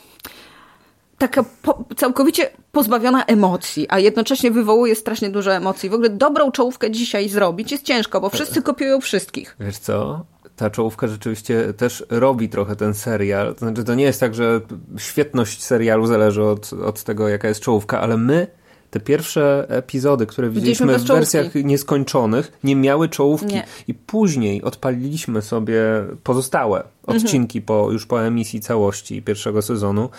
taka 1.18 1.44
po, 1.62 1.84
całkowicie 1.98 2.50
pozbawiona 2.72 3.26
emocji, 3.26 3.88
a 3.90 4.00
jednocześnie 4.00 4.52
wywołuje 4.52 4.96
strasznie 4.96 5.30
dużo 5.30 5.54
emocji. 5.54 5.90
W 5.90 5.94
ogóle 5.94 6.10
dobrą 6.10 6.52
czołówkę 6.52 6.92
dzisiaj 6.92 7.30
zrobić 7.30 7.72
jest 7.72 7.84
ciężko, 7.84 8.22
bo 8.22 8.30
wszyscy 8.30 8.62
kopiują 8.62 9.02
wszystkich. 9.02 9.56
Wiesz 9.60 9.78
co? 9.78 10.26
Ta 10.56 10.70
czołówka 10.70 11.08
rzeczywiście 11.08 11.74
też 11.74 12.06
robi 12.10 12.50
trochę 12.50 12.76
ten 12.76 12.94
serial. 12.94 13.54
To 13.54 13.60
znaczy, 13.60 13.84
to 13.84 13.96
nie 13.96 14.04
jest 14.04 14.20
tak, 14.20 14.36
że 14.36 14.62
świetność 14.98 15.64
serialu 15.64 16.06
zależy 16.06 16.44
od, 16.44 16.74
od 16.74 17.04
tego, 17.04 17.30
jaka 17.30 17.48
jest 17.48 17.62
czołówka, 17.62 18.02
ale 18.02 18.18
my 18.18 18.48
te 18.90 19.00
pierwsze 19.00 19.66
epizody, 19.70 20.26
które 20.26 20.50
widzieliśmy 20.50 21.00
w 21.00 21.04
wersjach 21.04 21.56
nieskończonych, 21.56 22.52
nie 22.64 22.76
miały 22.76 23.10
czołówki. 23.10 23.54
Nie. 23.54 23.66
I 23.88 23.94
później 23.94 24.64
odpaliliśmy 24.64 25.42
sobie 25.42 25.82
pozostałe 26.24 26.84
odcinki 27.08 27.58
mhm. 27.60 27.66
po, 27.66 27.92
już 27.92 28.06
po 28.06 28.26
emisji 28.26 28.62
całości 28.62 29.22
pierwszego 29.22 29.62
sezonu 29.62 30.10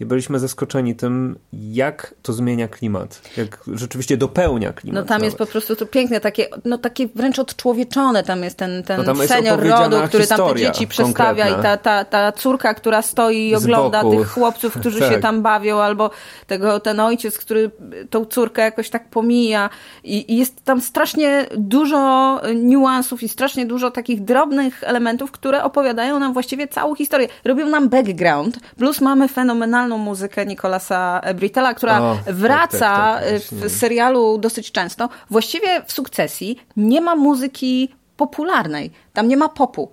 i 0.00 0.04
byliśmy 0.04 0.38
zaskoczeni 0.38 0.94
tym, 0.94 1.38
jak 1.52 2.14
to 2.22 2.32
zmienia 2.32 2.68
klimat, 2.68 3.22
jak 3.36 3.64
rzeczywiście 3.72 4.16
dopełnia 4.16 4.72
klimat. 4.72 4.94
No 4.94 5.08
tam 5.08 5.08
nawet. 5.08 5.24
jest 5.24 5.36
po 5.36 5.46
prostu 5.46 5.76
to 5.76 5.86
piękne, 5.86 6.20
takie, 6.20 6.46
no 6.64 6.78
takie 6.78 7.08
wręcz 7.14 7.38
odczłowieczone, 7.38 8.22
tam 8.22 8.42
jest 8.42 8.56
ten, 8.56 8.82
ten 8.82 9.04
no 9.06 9.14
senior 9.14 9.60
rodu, 9.60 9.96
który 10.08 10.26
tam 10.26 10.48
te 10.48 10.54
dzieci 10.54 10.86
przestawia 10.86 11.44
konkretna. 11.44 11.58
i 11.58 11.62
ta, 11.62 11.76
ta, 11.76 12.04
ta 12.04 12.32
córka, 12.32 12.74
która 12.74 13.02
stoi 13.02 13.48
i 13.48 13.54
ogląda 13.54 14.02
tych 14.10 14.28
chłopców, 14.28 14.74
którzy 14.80 15.00
tak. 15.00 15.12
się 15.12 15.20
tam 15.20 15.42
bawią, 15.42 15.78
albo 15.78 16.10
tego, 16.46 16.80
ten 16.80 17.00
ojciec, 17.00 17.38
który 17.38 17.70
tą 18.10 18.24
córkę 18.24 18.62
jakoś 18.62 18.90
tak 18.90 19.10
pomija 19.10 19.70
i, 20.04 20.32
i 20.32 20.36
jest 20.36 20.64
tam 20.64 20.80
strasznie 20.80 21.46
dużo 21.56 22.40
niuansów 22.54 23.22
i 23.22 23.28
strasznie 23.28 23.66
dużo 23.66 23.90
takich 23.90 24.24
drobnych 24.24 24.84
elementów, 24.84 25.30
które 25.30 25.64
opowiadają 25.64 26.18
nam 26.18 26.33
właściwie 26.34 26.68
całą 26.68 26.94
historię. 26.94 27.28
Robią 27.44 27.68
nam 27.68 27.88
background, 27.88 28.58
plus 28.78 29.00
mamy 29.00 29.28
fenomenalną 29.28 29.98
muzykę 29.98 30.46
Nicolasa 30.46 31.20
Brittela, 31.34 31.74
która 31.74 32.00
o, 32.00 32.18
wraca 32.26 32.78
tak, 32.78 33.24
tak, 33.24 33.32
tak, 33.32 33.58
w 33.58 33.72
serialu 33.72 34.38
dosyć 34.38 34.72
często. 34.72 35.08
Właściwie 35.30 35.82
w 35.86 35.92
sukcesji 35.92 36.56
nie 36.76 37.00
ma 37.00 37.16
muzyki 37.16 37.88
popularnej. 38.16 38.90
Tam 39.12 39.28
nie 39.28 39.36
ma 39.36 39.48
popu 39.48 39.90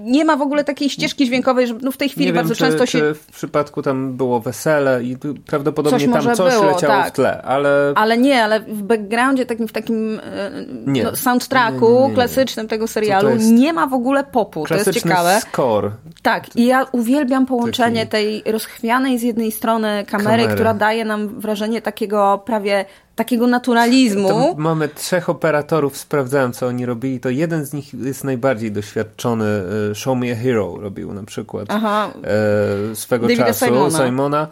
nie 0.00 0.24
ma 0.24 0.36
w 0.36 0.42
ogóle 0.42 0.64
takiej 0.64 0.90
ścieżki 0.90 1.26
dźwiękowej, 1.26 1.66
że 1.66 1.74
no 1.82 1.92
w 1.92 1.96
tej 1.96 2.08
chwili 2.08 2.26
nie 2.26 2.32
bardzo 2.32 2.54
wiem, 2.54 2.58
często 2.58 2.86
czy, 2.86 2.92
się... 2.92 2.98
Czy 2.98 3.14
w 3.14 3.26
przypadku 3.26 3.82
tam 3.82 4.16
było 4.16 4.40
wesele 4.40 5.02
i 5.02 5.16
prawdopodobnie 5.46 5.98
coś 5.98 6.24
tam 6.24 6.36
coś 6.36 6.54
było, 6.54 6.66
leciało 6.66 6.94
tak. 6.94 7.08
w 7.08 7.12
tle, 7.12 7.42
ale... 7.42 7.92
Ale 7.94 8.18
nie, 8.18 8.44
ale 8.44 8.60
w 8.60 8.82
backgroundzie, 8.82 9.46
takim, 9.46 9.68
w 9.68 9.72
takim 9.72 10.20
e, 10.24 10.50
nie. 10.86 11.04
No, 11.04 11.16
soundtracku 11.16 12.00
nie, 12.02 12.08
nie, 12.08 12.14
klasycznym 12.14 12.68
tego 12.68 12.86
serialu 12.86 13.30
nie 13.36 13.72
ma 13.72 13.86
w 13.86 13.94
ogóle 13.94 14.24
popu. 14.24 14.66
To 14.66 14.74
jest 14.74 14.92
ciekawe. 14.92 15.40
score. 15.40 15.90
Tak, 16.22 16.56
i 16.56 16.66
ja 16.66 16.86
uwielbiam 16.92 17.46
połączenie 17.46 18.06
Taki... 18.06 18.10
tej 18.10 18.52
rozchwianej 18.52 19.18
z 19.18 19.22
jednej 19.22 19.52
strony 19.52 20.04
kamery, 20.06 20.24
kamery, 20.24 20.54
która 20.54 20.74
daje 20.74 21.04
nam 21.04 21.40
wrażenie 21.40 21.82
takiego 21.82 22.42
prawie 22.46 22.84
takiego 23.18 23.46
naturalizmu. 23.46 24.28
To 24.28 24.54
mamy 24.56 24.88
trzech 24.88 25.28
operatorów, 25.28 25.96
sprawdzałem 25.96 26.52
co 26.52 26.66
oni 26.66 26.86
robili, 26.86 27.20
to 27.20 27.30
jeden 27.30 27.64
z 27.66 27.72
nich 27.72 27.94
jest 27.94 28.24
najbardziej 28.24 28.72
doświadczony. 28.72 29.62
E, 29.90 29.94
Show 29.94 30.18
Me 30.18 30.32
a 30.32 30.36
Hero 30.36 30.76
robił 30.80 31.12
na 31.12 31.22
przykład 31.22 31.66
Aha. 31.68 32.10
E, 32.92 32.94
swego 32.94 33.26
Davida 33.26 33.46
czasu 33.46 33.64
Simona. 33.64 34.06
Simona. 34.06 34.48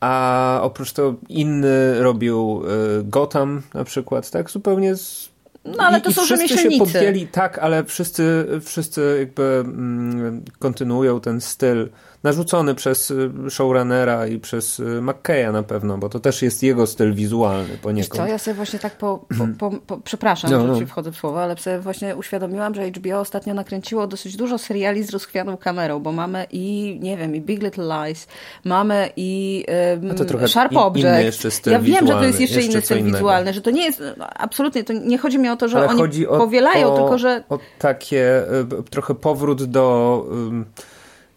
A 0.00 0.58
oprócz 0.62 0.92
tego 0.92 1.14
inny 1.28 2.02
robił 2.02 2.62
e, 2.64 3.02
Gotham 3.04 3.62
na 3.74 3.84
przykład, 3.84 4.30
tak? 4.30 4.50
Zupełnie 4.50 4.96
z 4.96 5.30
no 5.64 5.84
ale 5.84 6.00
to 6.00 6.10
I, 6.10 6.14
są 6.14 6.22
i 6.22 6.24
wszyscy 6.24 6.58
się 6.58 6.78
podjęli, 6.78 7.26
tak, 7.26 7.58
ale 7.58 7.84
wszyscy, 7.84 8.46
wszyscy 8.64 9.16
jakby 9.18 9.42
mm, 9.42 10.44
kontynuują 10.58 11.20
ten 11.20 11.40
styl 11.40 11.88
narzucony 12.22 12.74
przez 12.74 13.10
y, 13.10 13.30
showrunnera 13.50 14.26
i 14.26 14.38
przez 14.38 14.80
y, 14.80 15.02
McKeya 15.02 15.52
na 15.52 15.62
pewno, 15.62 15.98
bo 15.98 16.08
to 16.08 16.20
też 16.20 16.42
jest 16.42 16.62
jego 16.62 16.86
styl 16.86 17.14
wizualny 17.14 17.78
poniekąd. 17.82 18.16
co, 18.16 18.26
ja 18.26 18.38
sobie 18.38 18.54
właśnie 18.54 18.78
tak 18.78 18.98
po, 18.98 19.24
po, 19.38 19.70
po, 19.70 19.76
po 19.86 19.98
przepraszam, 19.98 20.50
no, 20.50 20.60
że 20.60 20.66
no. 20.66 20.78
ci 20.78 20.86
wchodzę 20.86 21.12
w 21.12 21.16
słowo, 21.16 21.42
ale 21.42 21.56
sobie 21.56 21.78
właśnie 21.78 22.16
uświadomiłam, 22.16 22.74
że 22.74 22.90
HBO 22.90 23.20
ostatnio 23.20 23.54
nakręciło 23.54 24.06
dosyć 24.06 24.36
dużo 24.36 24.58
seriali 24.58 25.02
z 25.02 25.10
rozchwianą 25.10 25.56
kamerą, 25.56 26.00
bo 26.00 26.12
mamy 26.12 26.46
i, 26.50 26.98
nie 27.02 27.16
wiem, 27.16 27.36
i 27.36 27.40
Big 27.40 27.62
Little 27.62 27.84
Lies, 27.84 28.26
mamy 28.64 29.10
i 29.16 29.64
um, 30.02 30.14
to 30.16 30.24
trochę 30.24 30.48
Sharp 30.48 30.76
Object. 30.76 31.66
ja 31.66 31.78
wiem, 31.78 32.06
że 32.06 32.12
to 32.12 32.24
jest 32.24 32.40
jeszcze, 32.40 32.56
jeszcze 32.56 32.72
inny 32.72 32.82
styl 32.82 33.04
wizualny, 33.04 33.52
że 33.52 33.60
to 33.60 33.70
nie 33.70 33.84
jest, 33.84 34.02
absolutnie, 34.34 34.84
to 34.84 34.92
nie 34.92 35.18
chodzi 35.18 35.38
mi 35.38 35.48
o 35.48 35.56
to, 35.56 35.68
że 35.68 35.78
ale 35.78 35.88
oni 35.88 36.26
powielają, 36.26 36.92
o, 36.94 36.96
tylko 36.96 37.18
że... 37.18 37.44
o 37.48 37.58
takie 37.78 38.42
y, 38.80 38.82
trochę 38.90 39.14
powrót 39.14 39.64
do 39.64 40.26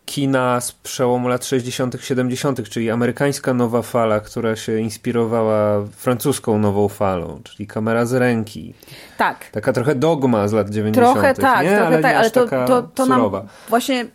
kina 0.06 0.62
z 0.62 0.72
przełomu 0.72 1.28
lat 1.28 1.46
60., 1.46 1.96
70., 2.02 2.70
czyli 2.70 2.92
amerykańska 2.92 3.54
nowa 3.54 3.82
fala, 3.82 4.20
która 4.20 4.56
się 4.56 4.80
inspirowała 4.80 5.86
francuską 5.86 6.60
nową 6.60 6.88
falą, 6.88 7.42
czyli 7.44 7.68
kamera 7.68 8.06
z 8.06 8.14
ręki. 8.14 8.74
Tak. 9.18 9.50
Taka 9.52 9.74
trochę 9.74 9.96
dogma 9.96 10.48
z 10.48 10.54
lat 10.54 10.70
90. 10.70 11.14
Trochę 11.14 11.34
tak, 11.34 11.64
nie? 11.64 11.70
trochę 11.70 11.88
ale 11.88 12.02
tak, 12.02 12.16
ale 12.16 12.32
to, 12.32 12.48
to, 12.48 12.84
to 12.84 13.06
nam 13.06 13.32
właśnie 13.70 14.06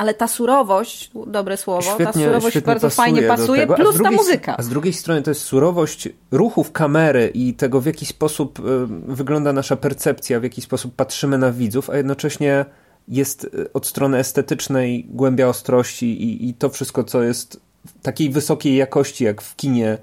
ale 0.00 0.14
ta 0.14 0.28
surowość, 0.28 1.10
dobre 1.26 1.56
słowo, 1.56 1.82
świetnie, 1.82 2.06
ta 2.06 2.12
surowość 2.12 2.60
bardzo 2.60 2.86
pasuje 2.86 3.06
fajnie 3.06 3.22
pasuje, 3.22 3.66
plus 3.66 3.94
drugiej, 3.94 4.02
ta 4.04 4.10
muzyka. 4.10 4.56
A 4.56 4.62
z 4.62 4.68
drugiej 4.68 4.92
strony 4.92 5.22
to 5.22 5.30
jest 5.30 5.42
surowość 5.42 6.08
ruchów 6.30 6.72
kamery 6.72 7.30
i 7.34 7.54
tego, 7.54 7.80
w 7.80 7.86
jaki 7.86 8.06
sposób 8.06 8.58
y, 8.58 8.62
wygląda 9.06 9.52
nasza 9.52 9.76
percepcja, 9.76 10.40
w 10.40 10.42
jaki 10.42 10.60
sposób 10.62 10.94
patrzymy 10.94 11.38
na 11.38 11.52
widzów, 11.52 11.90
a 11.90 11.96
jednocześnie 11.96 12.64
jest 13.08 13.44
y, 13.44 13.72
od 13.72 13.86
strony 13.86 14.18
estetycznej 14.18 15.04
głębia 15.04 15.48
ostrości 15.48 16.22
i, 16.22 16.48
i 16.48 16.54
to 16.54 16.70
wszystko, 16.70 17.04
co 17.04 17.22
jest 17.22 17.60
takiej 18.02 18.30
wysokiej 18.30 18.76
jakości, 18.76 19.24
jak 19.24 19.42
w 19.42 19.56
kinie, 19.56 19.88
e, 19.88 19.98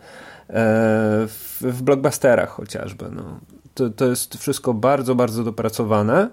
w, 1.28 1.58
w 1.62 1.82
blockbusterach 1.82 2.50
chociażby. 2.50 3.06
No. 3.12 3.40
To, 3.74 3.90
to 3.90 4.06
jest 4.06 4.36
wszystko 4.36 4.74
bardzo, 4.74 5.16
bardzo 5.16 5.44
dopracowane, 5.44 6.30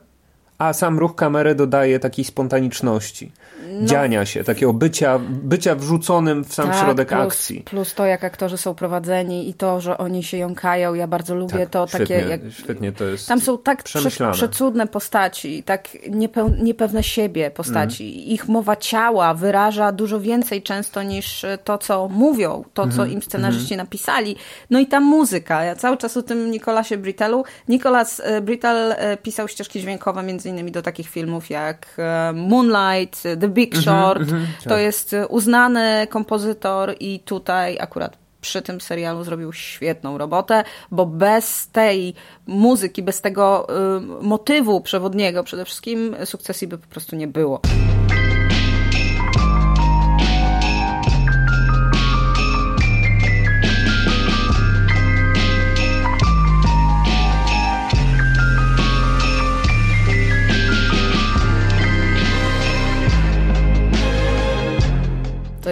a 0.59 0.73
sam 0.73 0.99
ruch 0.99 1.14
kamery 1.14 1.55
dodaje 1.55 1.99
takiej 1.99 2.25
spontaniczności 2.25 3.33
no. 3.81 3.87
dziania 3.87 4.27
się, 4.27 4.45
takiego 4.45 4.73
bycia, 4.73 5.21
bycia 5.29 5.75
wrzuconym 5.75 6.45
w 6.45 6.55
sam 6.55 6.69
tak, 6.69 6.85
środek 6.85 7.09
plus, 7.09 7.21
akcji. 7.21 7.61
Plus 7.61 7.95
to, 7.95 8.07
jak 8.07 8.25
aktorzy 8.25 8.59
są 8.59 8.75
prowadzeni 8.75 9.49
i 9.49 9.55
to, 9.55 9.81
że 9.81 9.99
oni 9.99 10.23
się 10.23 10.37
jąkają. 10.37 10.95
Ja 10.95 11.07
bardzo 11.07 11.35
lubię 11.35 11.59
tak, 11.59 11.71
to 11.71 11.87
świetnie, 11.87 12.17
takie... 12.17 12.29
Jak, 12.29 12.40
świetnie 12.51 12.93
to 12.93 13.05
jest 13.05 13.29
Tam 13.29 13.40
są 13.40 13.59
tak 13.59 13.83
prze, 13.83 14.01
przecudne 14.33 14.87
postaci, 14.87 15.62
tak 15.62 15.88
niepeł, 16.11 16.51
niepewne 16.62 17.03
siebie 17.03 17.51
postaci. 17.51 18.05
Mm. 18.05 18.25
Ich 18.25 18.49
mowa 18.49 18.77
ciała 18.77 19.35
wyraża 19.35 19.93
dużo 19.93 20.21
więcej 20.21 20.62
często 20.62 21.03
niż 21.03 21.45
to, 21.64 21.79
co 21.79 22.09
mówią, 22.09 22.64
to, 22.75 22.88
co 22.88 23.03
mm. 23.03 23.14
im 23.14 23.23
scenarzyści 23.23 23.75
mm. 23.75 23.85
napisali. 23.87 24.37
No 24.71 24.81
i 24.81 24.87
ta 24.87 25.01
muzyka. 25.01 25.64
Ja 25.64 25.77
cały 25.77 25.97
czas 25.97 26.17
o 26.17 26.23
tym 26.23 26.51
Nikolasie 26.51 26.97
Brittelu. 26.97 27.45
Nikolas 27.69 28.21
e, 28.25 28.40
Brittel 28.40 28.93
e, 28.93 29.17
pisał 29.17 29.49
ścieżki 29.49 29.81
dźwiękowe 29.81 30.23
między 30.23 30.43
innymi 30.46 30.72
do 30.72 30.83
takich 30.83 31.09
filmów 31.09 31.50
jak 31.50 31.87
e, 31.98 32.33
Moonlight, 32.33 33.22
The 33.22 33.48
Big 33.48 33.76
mhm, 33.76 33.83
Short. 33.83 34.30
Mm 34.30 34.42
-hmm, 34.42 34.62
to 34.62 34.68
tak. 34.68 34.80
jest 34.80 35.16
uznany 35.28 36.07
kompozytor 36.11 36.94
i 37.00 37.20
tutaj 37.20 37.78
akurat 37.80 38.24
przy 38.44 38.62
tym 38.62 38.80
serialu 38.80 39.24
zrobił 39.24 39.52
świetną 39.52 40.18
robotę, 40.18 40.64
bo 40.90 41.07
bez 41.07 41.68
tej 41.68 42.14
muzyki, 42.46 43.02
bez 43.02 43.20
tego 43.20 43.66
y, 43.96 44.00
motywu 44.22 44.80
przewodniego 44.80 45.44
przede 45.44 45.64
wszystkim 45.64 46.16
sukcesji 46.24 46.68
by 46.68 46.78
po 46.78 46.87
prostu 46.87 47.16
nie 47.16 47.28
było. 47.28 47.61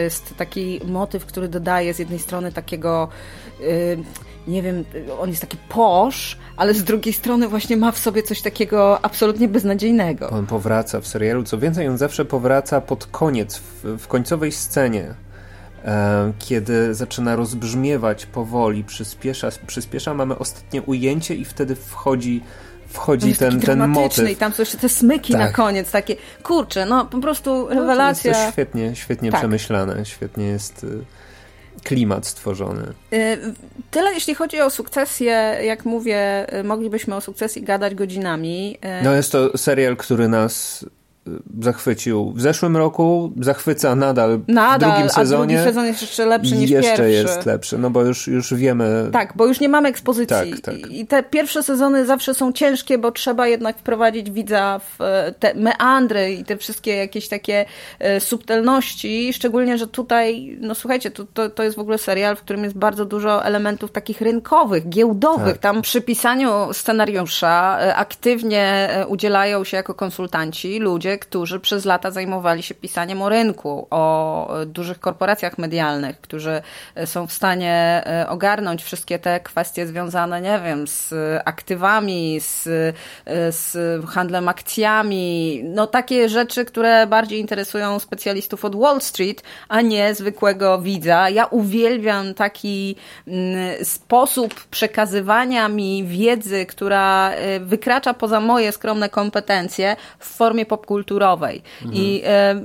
Jest 0.02 0.34
taki 0.36 0.80
motyw, 0.86 1.26
który 1.26 1.48
dodaje 1.48 1.94
z 1.94 1.98
jednej 1.98 2.18
strony 2.18 2.52
takiego, 2.52 3.08
yy, 3.60 3.66
nie 4.46 4.62
wiem, 4.62 4.84
on 5.20 5.28
jest 5.28 5.42
taki 5.42 5.56
posz, 5.68 6.38
ale 6.56 6.74
z 6.74 6.84
drugiej 6.84 7.12
strony 7.12 7.48
właśnie 7.48 7.76
ma 7.76 7.92
w 7.92 7.98
sobie 7.98 8.22
coś 8.22 8.42
takiego 8.42 9.04
absolutnie 9.04 9.48
beznadziejnego. 9.48 10.30
On 10.30 10.46
powraca 10.46 11.00
w 11.00 11.06
serialu, 11.06 11.42
co 11.44 11.58
więcej, 11.58 11.88
on 11.88 11.98
zawsze 11.98 12.24
powraca 12.24 12.80
pod 12.80 13.06
koniec, 13.06 13.58
w, 13.58 13.98
w 13.98 14.08
końcowej 14.08 14.52
scenie 14.52 15.14
e, 15.84 16.32
kiedy 16.38 16.94
zaczyna 16.94 17.36
rozbrzmiewać 17.36 18.26
powoli, 18.26 18.84
przyspiesza, 18.84 19.48
przyspiesza, 19.66 20.14
mamy 20.14 20.38
ostatnie 20.38 20.82
ujęcie 20.82 21.34
i 21.34 21.44
wtedy 21.44 21.76
wchodzi 21.76 22.42
wchodzi 22.92 23.34
ten, 23.34 23.60
ten 23.60 23.88
motyw. 23.88 24.30
I 24.30 24.36
tam 24.36 24.52
są 24.52 24.62
jeszcze 24.62 24.78
te 24.78 24.88
smyki 24.88 25.32
tak. 25.32 25.40
na 25.40 25.52
koniec, 25.52 25.90
takie, 25.90 26.16
kurczę, 26.42 26.86
no 26.86 27.04
po 27.04 27.18
prostu 27.18 27.68
rewelacja. 27.68 28.30
No, 28.30 28.36
to 28.36 28.40
jest 28.42 28.52
świetnie, 28.52 28.96
świetnie 28.96 29.30
tak. 29.30 29.40
przemyślane, 29.40 30.04
świetnie 30.06 30.46
jest 30.46 30.84
y, 30.84 31.04
klimat 31.84 32.26
stworzony. 32.26 32.82
Y, 33.12 33.38
tyle 33.90 34.14
jeśli 34.14 34.34
chodzi 34.34 34.60
o 34.60 34.70
sukcesję, 34.70 35.58
jak 35.64 35.84
mówię, 35.84 36.46
y, 36.60 36.64
moglibyśmy 36.64 37.14
o 37.14 37.20
sukcesji 37.20 37.62
gadać 37.62 37.94
godzinami. 37.94 38.78
No 39.04 39.12
jest 39.14 39.32
to 39.32 39.58
serial, 39.58 39.96
który 39.96 40.28
nas 40.28 40.84
zachwycił 41.60 42.32
w 42.32 42.40
zeszłym 42.40 42.76
roku, 42.76 43.32
zachwyca 43.40 43.94
nadal, 43.94 44.40
nadal 44.48 44.90
w 44.90 44.92
drugim 44.92 45.10
sezonie. 45.10 45.54
A 45.54 45.62
drugi 45.62 45.70
sezon 45.70 45.86
jest 45.86 46.02
jeszcze 46.02 46.26
lepszy 46.26 46.56
niż 46.56 46.70
jeszcze 46.70 46.88
pierwszy. 46.88 47.12
jest 47.12 47.46
lepszy, 47.46 47.78
no 47.78 47.90
bo 47.90 48.02
już, 48.02 48.26
już 48.26 48.54
wiemy. 48.54 49.08
Tak, 49.12 49.32
bo 49.36 49.46
już 49.46 49.60
nie 49.60 49.68
mamy 49.68 49.88
ekspozycji. 49.88 50.50
Tak, 50.50 50.60
tak. 50.60 50.90
I 50.90 51.06
te 51.06 51.22
pierwsze 51.22 51.62
sezony 51.62 52.06
zawsze 52.06 52.34
są 52.34 52.52
ciężkie, 52.52 52.98
bo 52.98 53.12
trzeba 53.12 53.46
jednak 53.46 53.78
wprowadzić 53.78 54.30
widza 54.30 54.78
w 54.78 55.00
e, 55.00 55.34
te 55.38 55.54
meandry 55.54 56.32
i 56.32 56.44
te 56.44 56.56
wszystkie 56.56 56.96
jakieś 56.96 57.28
takie 57.28 57.64
e, 57.98 58.20
subtelności, 58.20 59.32
szczególnie, 59.32 59.78
że 59.78 59.86
tutaj, 59.86 60.58
no 60.60 60.74
słuchajcie, 60.74 61.10
to, 61.10 61.24
to, 61.34 61.50
to 61.50 61.62
jest 61.62 61.76
w 61.76 61.80
ogóle 61.80 61.98
serial, 61.98 62.36
w 62.36 62.40
którym 62.40 62.64
jest 62.64 62.76
bardzo 62.76 63.04
dużo 63.04 63.44
elementów 63.44 63.92
takich 63.92 64.20
rynkowych, 64.20 64.88
giełdowych. 64.88 65.52
Tak. 65.52 65.58
Tam 65.58 65.82
przy 65.82 66.00
pisaniu 66.00 66.50
scenariusza 66.72 67.78
e, 67.80 67.96
aktywnie 67.96 68.88
udzielają 69.08 69.64
się 69.64 69.76
jako 69.76 69.94
konsultanci 69.94 70.78
ludzie, 70.78 71.11
którzy 71.18 71.60
przez 71.60 71.84
lata 71.84 72.10
zajmowali 72.10 72.62
się 72.62 72.74
pisaniem 72.74 73.22
o 73.22 73.28
rynku, 73.28 73.86
o 73.90 74.48
dużych 74.66 75.00
korporacjach 75.00 75.58
medialnych, 75.58 76.20
którzy 76.20 76.62
są 77.04 77.26
w 77.26 77.32
stanie 77.32 78.02
e, 78.06 78.28
ogarnąć 78.28 78.84
wszystkie 78.84 79.18
te 79.18 79.40
kwestie 79.40 79.86
związane, 79.86 80.40
nie 80.40 80.60
wiem, 80.64 80.86
z 80.86 81.14
aktywami, 81.44 82.40
z, 82.40 82.66
e, 82.66 83.52
z 83.52 83.76
handlem 84.06 84.48
akcjami, 84.48 85.60
no 85.64 85.86
takie 85.86 86.28
rzeczy, 86.28 86.64
które 86.64 87.06
bardziej 87.06 87.40
interesują 87.40 87.98
specjalistów 87.98 88.64
od 88.64 88.76
Wall 88.76 89.00
Street, 89.00 89.42
a 89.68 89.80
nie 89.80 90.14
zwykłego 90.14 90.78
widza. 90.78 91.30
Ja 91.30 91.46
uwielbiam 91.46 92.34
taki 92.34 92.96
mm, 93.28 93.84
sposób 93.84 94.54
przekazywania 94.70 95.68
mi 95.68 96.04
wiedzy, 96.04 96.66
która 96.66 97.30
e, 97.30 97.60
wykracza 97.60 98.14
poza 98.14 98.40
moje 98.40 98.72
skromne 98.72 99.08
kompetencje 99.08 99.96
w 100.18 100.26
formie 100.26 100.66
popkultury 100.66 101.01
kulturowej. 101.02 101.62
Mhm. 101.82 102.02
I 102.02 102.22
e, 102.24 102.60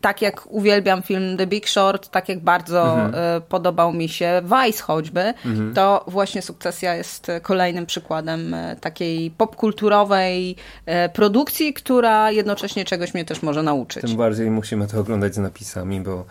tak 0.00 0.22
jak 0.22 0.46
uwielbiam 0.46 1.02
film 1.02 1.36
The 1.36 1.46
Big 1.46 1.68
Short, 1.68 2.08
tak 2.08 2.28
jak 2.28 2.40
bardzo 2.40 2.82
mhm. 2.82 3.14
E, 3.14 3.40
podobał 3.40 3.92
mi 3.92 4.08
się 4.08 4.42
Vice 4.44 4.82
choćby, 4.82 5.20
mhm. 5.20 5.74
to 5.74 6.04
właśnie 6.08 6.42
Sukcesja 6.42 6.94
jest 6.94 7.26
kolejnym 7.42 7.86
przykładem 7.86 8.54
e, 8.54 8.76
takiej 8.76 9.30
popkulturowej 9.30 10.56
produkcji, 11.12 11.74
która 11.74 12.30
jednocześnie 12.30 12.84
czegoś 12.84 13.14
mnie 13.14 13.24
też 13.24 13.42
może 13.42 13.62
nauczyć. 13.62 14.02
Tym 14.02 14.16
bardziej 14.16 14.50
musimy 14.50 14.86
to 14.86 15.00
oglądać 15.00 15.34
z 15.34 15.38
napisami, 15.38 16.00
bo 16.00 16.24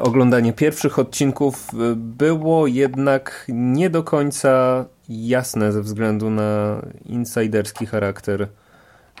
oglądanie 0.00 0.52
pierwszych 0.52 0.98
odcinków 0.98 1.70
było 1.96 2.66
jednak 2.66 3.44
nie 3.48 3.90
do 3.90 4.02
końca 4.02 4.84
jasne 5.08 5.72
ze 5.72 5.82
względu 5.82 6.30
na 6.30 6.82
insiderski 7.06 7.86
charakter 7.86 8.48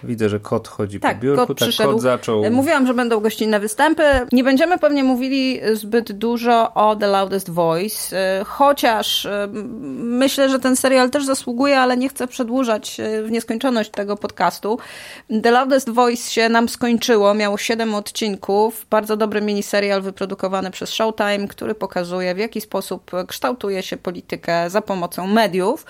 Widzę, 0.04 0.28
że 0.28 0.40
kot 0.40 0.68
chodzi 0.68 1.00
tak, 1.00 1.16
po 1.16 1.22
biurku. 1.22 1.46
Kot 1.46 1.58
tak, 1.58 1.68
przyszedł. 1.68 1.92
kot 1.92 2.00
zaczął. 2.00 2.50
Mówiłam, 2.50 2.86
że 2.86 2.94
będą 2.94 3.20
gościnne 3.20 3.60
występy. 3.60 4.02
Nie 4.32 4.44
będziemy 4.44 4.78
pewnie 4.78 5.04
mówili 5.04 5.60
zbyt 5.72 6.12
dużo 6.12 6.74
o 6.74 6.96
The 6.96 7.06
Loudest 7.06 7.50
Voice, 7.50 8.16
e, 8.16 8.44
chociaż 8.44 9.26
e, 9.26 9.48
myślę, 9.98 10.48
że 10.48 10.58
ten 10.58 10.76
serial 10.76 11.10
też 11.10 11.24
zasługuje, 11.24 11.80
ale 11.80 11.96
nie 11.96 12.08
chcę 12.08 12.26
przedłużać 12.26 13.00
e, 13.00 13.22
w 13.22 13.30
nieskończoność 13.30 13.90
tego 13.90 14.16
podcastu. 14.16 14.78
The 15.42 15.50
Loudest 15.50 15.90
Voice 15.90 16.30
się 16.30 16.48
nam 16.48 16.68
skończyło, 16.68 17.34
miało 17.34 17.58
7 17.58 17.94
odcinków. 17.94 18.86
Bardzo 18.90 19.16
dobry 19.16 19.40
miniserial 19.40 20.02
wyprodukowany 20.02 20.70
przez 20.70 20.90
Showtime, 20.90 21.48
który 21.48 21.74
pokazuje, 21.74 22.34
w 22.34 22.38
jaki 22.38 22.60
sposób 22.60 23.10
kształtuje 23.28 23.82
się 23.82 23.96
politykę 23.96 24.70
za 24.70 24.80
pomocą 24.80 25.26
mediów. 25.26 25.86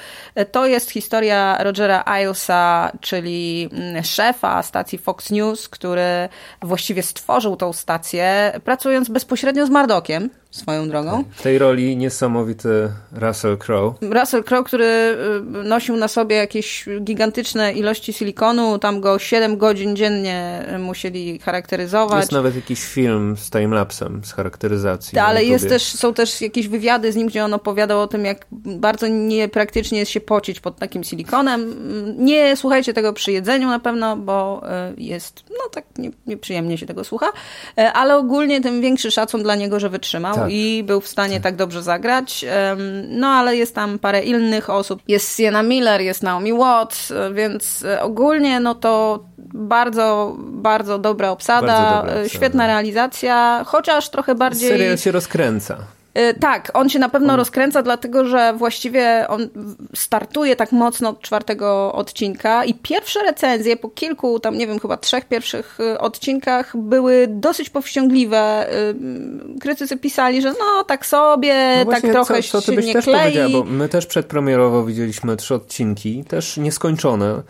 To 0.52 0.66
jest 0.66 0.90
historia 0.90 1.56
Rogera 1.60 2.04
Iusa, 2.22 2.92
czyli 3.00 3.68
mm, 3.72 3.95
szefa 4.04 4.62
stacji 4.62 4.98
Fox 4.98 5.30
News, 5.30 5.68
który 5.68 6.28
właściwie 6.62 7.02
stworzył 7.02 7.56
tą 7.56 7.72
stację, 7.72 8.52
pracując 8.64 9.08
bezpośrednio 9.08 9.66
z 9.66 9.70
Mardockiem 9.70 10.30
swoją 10.56 10.88
drogą. 10.88 11.24
W 11.30 11.42
tej 11.42 11.58
roli 11.58 11.96
niesamowity 11.96 12.88
Russell 13.12 13.58
Crowe. 13.58 13.96
Russell 14.20 14.44
Crowe, 14.44 14.64
który 14.64 14.84
y, 14.84 15.64
nosił 15.64 15.96
na 15.96 16.08
sobie 16.08 16.36
jakieś 16.36 16.86
gigantyczne 17.00 17.72
ilości 17.72 18.12
silikonu, 18.12 18.78
tam 18.78 19.00
go 19.00 19.18
7 19.18 19.56
godzin 19.56 19.96
dziennie 19.96 20.64
musieli 20.78 21.38
charakteryzować. 21.38 22.20
Jest 22.20 22.32
nawet 22.32 22.56
jakiś 22.56 22.84
film 22.84 23.36
z 23.36 23.50
timelapsem, 23.50 24.20
z 24.24 24.32
charakteryzacji. 24.32 25.18
Ale 25.18 25.44
jest 25.44 25.68
też, 25.68 25.82
są 25.82 26.14
też 26.14 26.40
jakieś 26.40 26.68
wywiady 26.68 27.12
z 27.12 27.16
nim, 27.16 27.28
gdzie 27.28 27.44
on 27.44 27.54
opowiadał 27.54 28.00
o 28.00 28.06
tym, 28.06 28.24
jak 28.24 28.46
bardzo 28.50 29.08
niepraktycznie 29.08 29.98
jest 29.98 30.10
się 30.10 30.20
pocić 30.20 30.60
pod 30.60 30.76
takim 30.78 31.04
silikonem. 31.04 31.74
Nie 32.18 32.56
słuchajcie 32.56 32.94
tego 32.94 33.12
przy 33.12 33.32
jedzeniu 33.32 33.68
na 33.68 33.80
pewno, 33.80 34.16
bo 34.16 34.62
y, 34.92 35.02
jest, 35.02 35.44
no 35.50 35.68
tak 35.72 35.84
nie, 35.98 36.10
nieprzyjemnie 36.26 36.78
się 36.78 36.86
tego 36.86 37.04
słucha, 37.04 37.26
y, 37.78 37.82
ale 37.82 38.16
ogólnie 38.16 38.60
tym 38.60 38.80
większy 38.80 39.10
szacun 39.10 39.42
dla 39.42 39.54
niego, 39.54 39.80
że 39.80 39.90
wytrzymał. 39.90 40.34
Tak 40.34 40.45
tak. 40.46 40.54
i 40.54 40.84
był 40.84 41.00
w 41.00 41.08
stanie 41.08 41.34
tak. 41.34 41.42
tak 41.42 41.56
dobrze 41.56 41.82
zagrać. 41.82 42.44
No 43.08 43.26
ale 43.26 43.56
jest 43.56 43.74
tam 43.74 43.98
parę 43.98 44.22
innych 44.22 44.70
osób. 44.70 45.02
Jest 45.08 45.36
Sienna 45.36 45.62
Miller, 45.62 46.00
jest 46.00 46.22
Naomi 46.22 46.52
Watts, 46.52 47.12
więc 47.34 47.84
e, 47.84 48.02
ogólnie 48.02 48.60
no 48.60 48.74
to 48.74 49.24
bardzo, 49.54 50.36
bardzo 50.38 50.98
dobra 50.98 51.30
obsada, 51.30 51.66
bardzo 51.66 51.96
dobra 51.96 52.12
obsada. 52.12 52.28
świetna 52.28 52.66
realizacja, 52.66 53.64
chociaż 53.66 54.08
trochę 54.08 54.34
bardziej... 54.34 54.68
Serial 54.68 54.98
się 54.98 55.12
rozkręca. 55.12 55.95
Y, 56.18 56.34
tak, 56.40 56.70
on 56.74 56.88
się 56.88 56.98
na 56.98 57.08
pewno 57.08 57.36
rozkręca, 57.36 57.82
dlatego 57.82 58.24
że 58.24 58.54
właściwie 58.56 59.26
on 59.28 59.48
startuje 59.94 60.56
tak 60.56 60.72
mocno 60.72 61.08
od 61.08 61.20
czwartego 61.20 61.92
odcinka 61.92 62.64
i 62.64 62.74
pierwsze 62.74 63.22
recenzje 63.22 63.76
po 63.76 63.88
kilku, 63.88 64.40
tam 64.40 64.58
nie 64.58 64.66
wiem, 64.66 64.80
chyba 64.80 64.96
trzech 64.96 65.24
pierwszych 65.24 65.80
y, 65.80 65.98
odcinkach 65.98 66.76
były 66.76 67.26
dosyć 67.30 67.70
powściągliwe. 67.70 68.68
Y, 68.90 69.60
krytycy 69.60 69.96
pisali, 69.96 70.42
że 70.42 70.52
no 70.52 70.84
tak 70.84 71.06
sobie, 71.06 71.84
no 71.84 71.92
tak 71.92 72.02
trochę 72.02 72.42
co, 72.42 72.60
co 72.60 72.66
ty 72.66 72.76
byś 72.76 72.92
też 72.92 73.04
klei. 73.04 73.52
bo 73.52 73.64
my 73.64 73.88
też 73.88 74.06
przedpremierowo 74.06 74.84
widzieliśmy 74.84 75.36
trzy 75.36 75.54
odcinki, 75.54 76.24
też 76.24 76.56
nieskończone. 76.56 77.42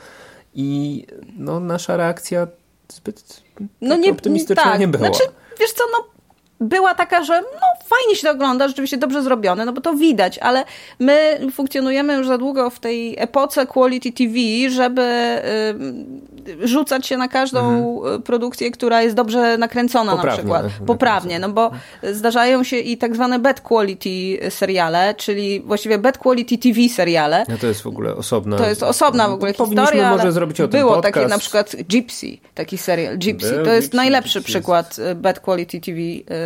I 0.55 1.07
no, 1.39 1.61
nasza 1.61 1.97
reakcja 1.97 2.47
zbyt 2.89 3.43
no 3.81 3.97
nie, 3.97 4.11
optymistyczna 4.11 4.63
tak. 4.63 4.81
nie 4.81 4.89
była. 4.89 5.09
Znaczy, 5.09 5.25
wiesz 5.61 5.73
co, 5.73 5.85
no 5.93 6.16
była 6.61 6.95
taka, 6.95 7.25
że 7.25 7.41
no 7.41 7.67
fajnie 7.85 8.17
się 8.17 8.23
to 8.23 8.31
ogląda, 8.31 8.69
rzeczywiście 8.69 8.97
dobrze 8.97 9.23
zrobione, 9.23 9.65
no 9.65 9.73
bo 9.73 9.81
to 9.81 9.95
widać, 9.95 10.39
ale 10.39 10.65
my 10.99 11.39
funkcjonujemy 11.53 12.15
już 12.15 12.27
za 12.27 12.39
długo 12.39 12.71
w 12.71 12.81
tej 12.81 13.15
epoce 13.19 13.67
quality 13.67 14.13
TV, 14.13 14.35
żeby 14.71 15.03
y, 16.63 16.69
rzucać 16.69 17.07
się 17.07 17.17
na 17.17 17.29
każdą 17.29 17.71
mhm. 17.71 18.23
produkcję, 18.23 18.71
która 18.71 19.03
jest 19.03 19.17
dobrze 19.17 19.59
nakręcona 19.59 20.13
Poprawnie, 20.13 20.31
na 20.31 20.59
przykład. 20.59 20.87
Poprawnie, 20.87 21.39
no 21.39 21.49
bo 21.49 21.71
zdarzają 22.13 22.65
się 22.65 22.77
i 22.77 22.97
tak 22.97 23.15
zwane 23.15 23.39
bad 23.39 23.61
quality 23.61 24.51
seriale, 24.51 25.15
czyli 25.15 25.61
właściwie 25.61 25.99
bad 25.99 26.19
quality 26.19 26.59
TV 26.59 26.89
seriale. 26.89 27.47
No 27.49 27.59
to 27.59 27.67
jest 27.67 27.83
w 27.83 27.87
ogóle 27.87 28.15
osobna. 28.15 28.57
To 28.57 28.69
jest 28.69 28.83
osobna 28.83 29.29
w 29.29 29.33
ogóle 29.33 29.55
historia. 29.55 30.11
może 30.11 30.33
zrobić 30.33 30.61
o 30.61 30.69
tym 30.69 30.81
Było 30.81 30.95
podcast. 30.95 31.15
takie 31.15 31.29
na 31.29 31.39
przykład 31.39 31.77
Gypsy, 31.89 32.39
taki 32.55 32.79
serial 32.79 33.19
Gypsy. 33.19 33.53
Był, 33.55 33.65
to 33.65 33.73
jest 33.73 33.87
Gypsy, 33.87 33.97
najlepszy 33.97 34.39
Gypsy 34.39 34.53
przykład 34.53 34.99
jest. 34.99 35.21
bad 35.21 35.41
quality 35.41 35.81
TV 35.81 36.01
y, 36.01 36.46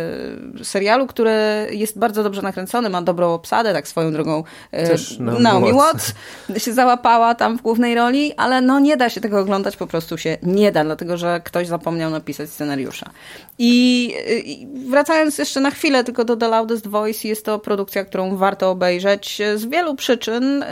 serialu, 0.63 1.07
który 1.07 1.31
jest 1.71 1.99
bardzo 1.99 2.23
dobrze 2.23 2.41
nakręcony, 2.41 2.89
ma 2.89 3.01
dobrą 3.01 3.33
obsadę, 3.33 3.73
tak 3.73 3.87
swoją 3.87 4.11
drogą 4.11 4.43
y, 4.73 4.87
Też 4.87 5.17
Naomi 5.19 5.73
Watts 5.73 6.13
się 6.57 6.73
załapała 6.73 7.35
tam 7.35 7.57
w 7.57 7.61
głównej 7.61 7.95
roli, 7.95 8.33
ale 8.37 8.61
no 8.61 8.79
nie 8.79 8.97
da 8.97 9.09
się 9.09 9.21
tego 9.21 9.39
oglądać, 9.39 9.77
po 9.77 9.87
prostu 9.87 10.17
się 10.17 10.37
nie 10.43 10.71
da, 10.71 10.83
dlatego 10.83 11.17
że 11.17 11.41
ktoś 11.43 11.67
zapomniał 11.67 12.11
napisać 12.11 12.49
scenariusza. 12.49 13.09
I, 13.59 14.13
i 14.45 14.67
wracając 14.89 15.37
jeszcze 15.37 15.59
na 15.59 15.71
chwilę 15.71 16.03
tylko 16.03 16.25
do 16.25 16.35
The 16.35 16.47
Loudest 16.47 16.87
Voice, 16.87 17.27
jest 17.27 17.45
to 17.45 17.59
produkcja, 17.59 18.05
którą 18.05 18.35
warto 18.37 18.71
obejrzeć 18.71 19.41
z 19.55 19.65
wielu 19.65 19.95
przyczyn. 19.95 20.65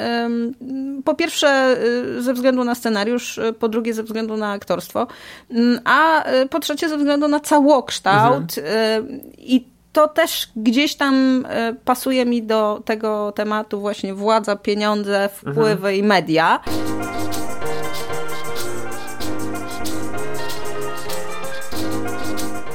Po 1.06 1.16
pierwsze 1.16 1.78
y, 2.18 2.22
ze 2.22 2.34
względu 2.34 2.64
na 2.64 2.76
scenariusz, 2.76 3.40
po 3.60 3.70
drugie 3.70 3.94
ze 3.94 4.04
względu 4.04 4.38
na 4.38 4.52
aktorstwo, 4.52 5.08
a 5.86 6.24
po 6.50 6.60
trzecie 6.60 6.90
ze 6.90 6.98
względu 6.98 7.28
na 7.28 7.40
całokształt. 7.40 8.58
Mhm 8.58 9.19
i 9.38 9.68
to 9.94 10.08
też 10.08 10.50
gdzieś 10.56 10.96
tam 10.96 11.46
e, 11.50 11.74
pasuje 11.86 12.26
mi 12.26 12.44
do 12.44 12.82
tego 12.86 13.32
tematu 13.32 13.82
właśnie 13.82 14.14
władza, 14.14 14.56
pieniądze, 14.56 15.30
wpływy 15.34 15.72
mhm. 15.72 15.96
i 15.96 16.04
media. 16.04 16.60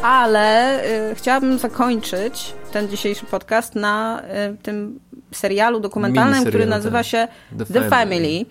Ale 0.02 0.80
y, 1.10 1.14
chciałabym 1.14 1.58
zakończyć 1.58 2.54
ten 2.72 2.88
dzisiejszy 2.88 3.26
podcast 3.26 3.74
na 3.74 4.22
y, 4.52 4.56
tym 4.62 5.00
serialu 5.32 5.80
dokumentalnym, 5.80 6.44
który 6.44 6.66
nazywa 6.66 6.98
tak. 6.98 7.06
się 7.06 7.28
The, 7.58 7.64
The 7.64 7.88
Family. 7.88 7.90
Family. 7.90 8.46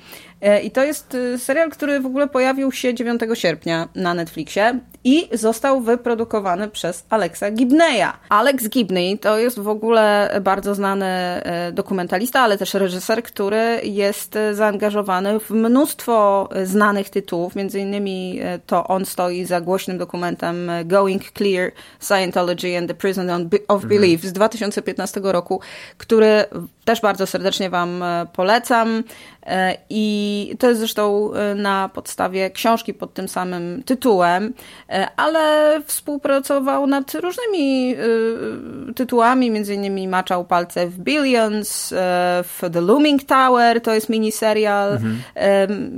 I 0.63 0.71
to 0.71 0.83
jest 0.83 1.17
serial, 1.37 1.69
który 1.69 1.99
w 1.99 2.05
ogóle 2.05 2.27
pojawił 2.27 2.71
się 2.71 2.93
9 2.93 3.21
sierpnia 3.33 3.87
na 3.95 4.13
Netflixie 4.13 4.79
i 5.03 5.29
został 5.33 5.81
wyprodukowany 5.81 6.67
przez 6.67 7.05
Alexa 7.09 7.51
Gibneya. 7.51 8.13
Alex 8.29 8.69
Gibney 8.69 9.19
to 9.19 9.37
jest 9.37 9.59
w 9.59 9.67
ogóle 9.67 10.35
bardzo 10.41 10.75
znany 10.75 11.05
e, 11.05 11.71
dokumentalista, 11.71 12.41
ale 12.41 12.57
też 12.57 12.73
reżyser, 12.73 13.23
który 13.23 13.79
jest 13.83 14.37
zaangażowany 14.53 15.39
w 15.39 15.49
mnóstwo 15.49 16.49
znanych 16.63 17.09
tytułów, 17.09 17.55
między 17.55 17.79
innymi 17.79 18.39
e, 18.41 18.59
to 18.59 18.87
on 18.87 19.05
stoi 19.05 19.45
za 19.45 19.61
głośnym 19.61 19.97
dokumentem 19.97 20.69
e, 20.69 20.85
Going 20.85 21.31
Clear 21.31 21.71
Scientology 21.99 22.77
and 22.77 22.87
the 22.87 22.93
Prison 22.93 23.49
of 23.67 23.85
Belief 23.85 24.21
z 24.21 24.33
2015 24.33 25.21
roku, 25.23 25.61
który 25.97 26.45
też 26.85 27.01
bardzo 27.01 27.27
serdecznie 27.27 27.69
Wam 27.69 28.03
polecam. 28.33 29.03
I 29.89 30.55
to 30.59 30.67
jest 30.67 30.79
zresztą 30.79 31.31
na 31.55 31.89
podstawie 31.93 32.49
książki 32.49 32.93
pod 32.93 33.13
tym 33.13 33.27
samym 33.27 33.83
tytułem. 33.83 34.53
E, 34.93 35.07
ale 35.17 35.81
współpracował 35.85 36.87
nad 36.87 37.15
różnymi 37.15 37.95
e, 37.95 38.93
tytułami, 38.93 39.51
między 39.51 39.73
innymi 39.73 40.07
maczał 40.07 40.45
palce 40.45 40.87
w 40.87 40.99
Billions, 40.99 41.93
e, 41.93 41.95
w 42.43 42.61
The 42.73 42.81
Looming 42.81 43.23
Tower, 43.23 43.81
to 43.81 43.93
jest 43.93 44.09
miniserial 44.09 44.91
mhm. 44.91 45.21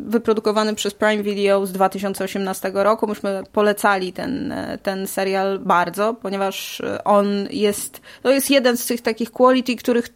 wyprodukowany 0.10 0.75
przez 0.75 0.93
Prime 0.93 1.23
Video 1.23 1.65
z 1.65 1.71
2018 1.71 2.71
roku. 2.73 3.08
Myśmy 3.08 3.43
polecali 3.51 4.13
ten, 4.13 4.53
ten 4.84 5.08
serial 5.08 5.60
bardzo, 5.60 6.13
ponieważ 6.13 6.81
on 7.05 7.27
jest, 7.51 8.01
to 8.21 8.31
jest 8.31 8.49
jeden 8.49 8.77
z 8.77 8.86
tych 8.86 9.01
takich 9.01 9.31
quality, 9.31 9.75
których 9.75 10.10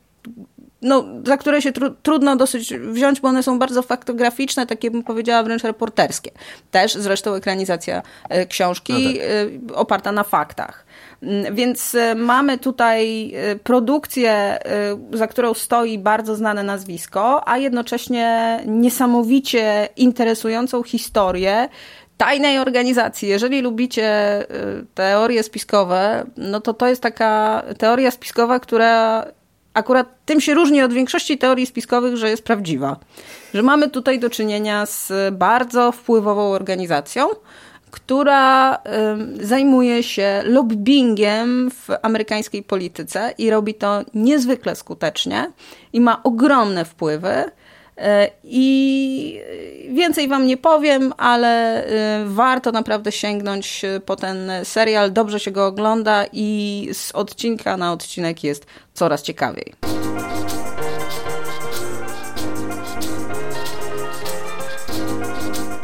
no, 0.82 1.06
za 1.26 1.38
które 1.38 1.62
się 1.62 1.72
tru 1.72 1.90
trudno 1.90 2.36
dosyć 2.36 2.74
wziąć, 2.74 3.22
bo 3.22 3.28
one 3.28 3.44
są 3.44 3.60
bardzo 3.60 3.82
faktograficzne, 3.82 4.68
takie 4.68 4.92
bym 4.92 5.04
powiedziała 5.04 5.44
wręcz 5.44 5.64
reporterskie. 5.64 6.32
Też 6.72 6.94
zresztą 6.94 7.34
ekranizacja 7.34 8.02
e, 8.30 8.46
książki 8.46 8.94
no 8.94 9.00
tak. 9.00 9.74
E, 9.74 9.76
oparta 9.76 10.12
na 10.12 10.24
faktach. 10.24 10.86
Mm, 11.24 11.56
więc 11.56 11.96
e, 11.96 12.16
mamy 12.16 12.58
tutaj 12.58 13.34
produkcję, 13.64 14.60
za 15.14 15.28
którą 15.28 15.54
stoi 15.54 15.98
bardzo 15.98 16.36
znane 16.36 16.64
nazwisko, 16.64 17.50
a 17.50 17.58
jednocześnie 17.58 18.60
niesamowicie 18.66 19.90
interesującą 19.98 20.84
historię 20.84 21.70
tajnej 22.18 22.60
organizacji. 22.60 23.30
Jeżeli 23.30 23.62
lubicie 23.62 24.10
teorie 24.94 25.44
spiskowe, 25.44 26.26
no 26.38 26.62
to 26.62 26.74
to 26.74 26.88
jest 26.88 27.02
taka 27.02 27.64
teoria 27.78 28.12
spiskowa, 28.12 28.60
która 28.60 29.26
akurat 29.74 30.08
tym 30.26 30.42
się 30.42 30.54
różni 30.54 30.82
od 30.82 30.94
większości 30.94 31.38
teorii 31.38 31.66
spiskowych, 31.66 32.18
że 32.18 32.30
jest 32.30 32.44
prawdziwa. 32.44 33.00
Że 33.54 33.64
mamy 33.64 33.90
tutaj 33.90 34.20
do 34.20 34.30
czynienia 34.30 34.86
z 34.86 35.12
bardzo 35.34 35.92
wpływową 35.92 36.52
organizacją, 36.52 37.28
która 37.92 38.78
zajmuje 39.42 40.04
się 40.04 40.42
lobbyingiem 40.46 41.72
w 41.72 41.88
amerykańskiej 42.02 42.64
polityce 42.64 43.34
i 43.38 43.50
robi 43.50 43.74
to 43.74 44.02
niezwykle 44.14 44.76
skutecznie 44.76 45.52
i 45.94 46.02
ma 46.02 46.24
ogromne 46.24 46.86
wpływy. 46.86 47.44
E, 48.00 48.30
I 48.44 49.42
więcej 49.90 50.28
Wam 50.28 50.48
nie 50.48 50.58
powiem, 50.58 51.14
ale 51.18 51.86
e, 51.86 52.26
warto 52.26 52.72
naprawdę 52.72 53.12
sięgnąć 53.12 53.86
e, 53.86 54.00
po 54.00 54.16
ten 54.16 54.52
serial. 54.64 55.14
Dobrze 55.14 55.40
się 55.40 55.52
go 55.52 55.68
ogląda 55.68 56.26
i 56.34 56.90
z 56.94 57.12
odcinka 57.12 57.78
na 57.78 57.94
odcinek 57.94 58.44
jest 58.44 58.66
coraz 58.94 59.22
ciekawiej. 59.22 59.74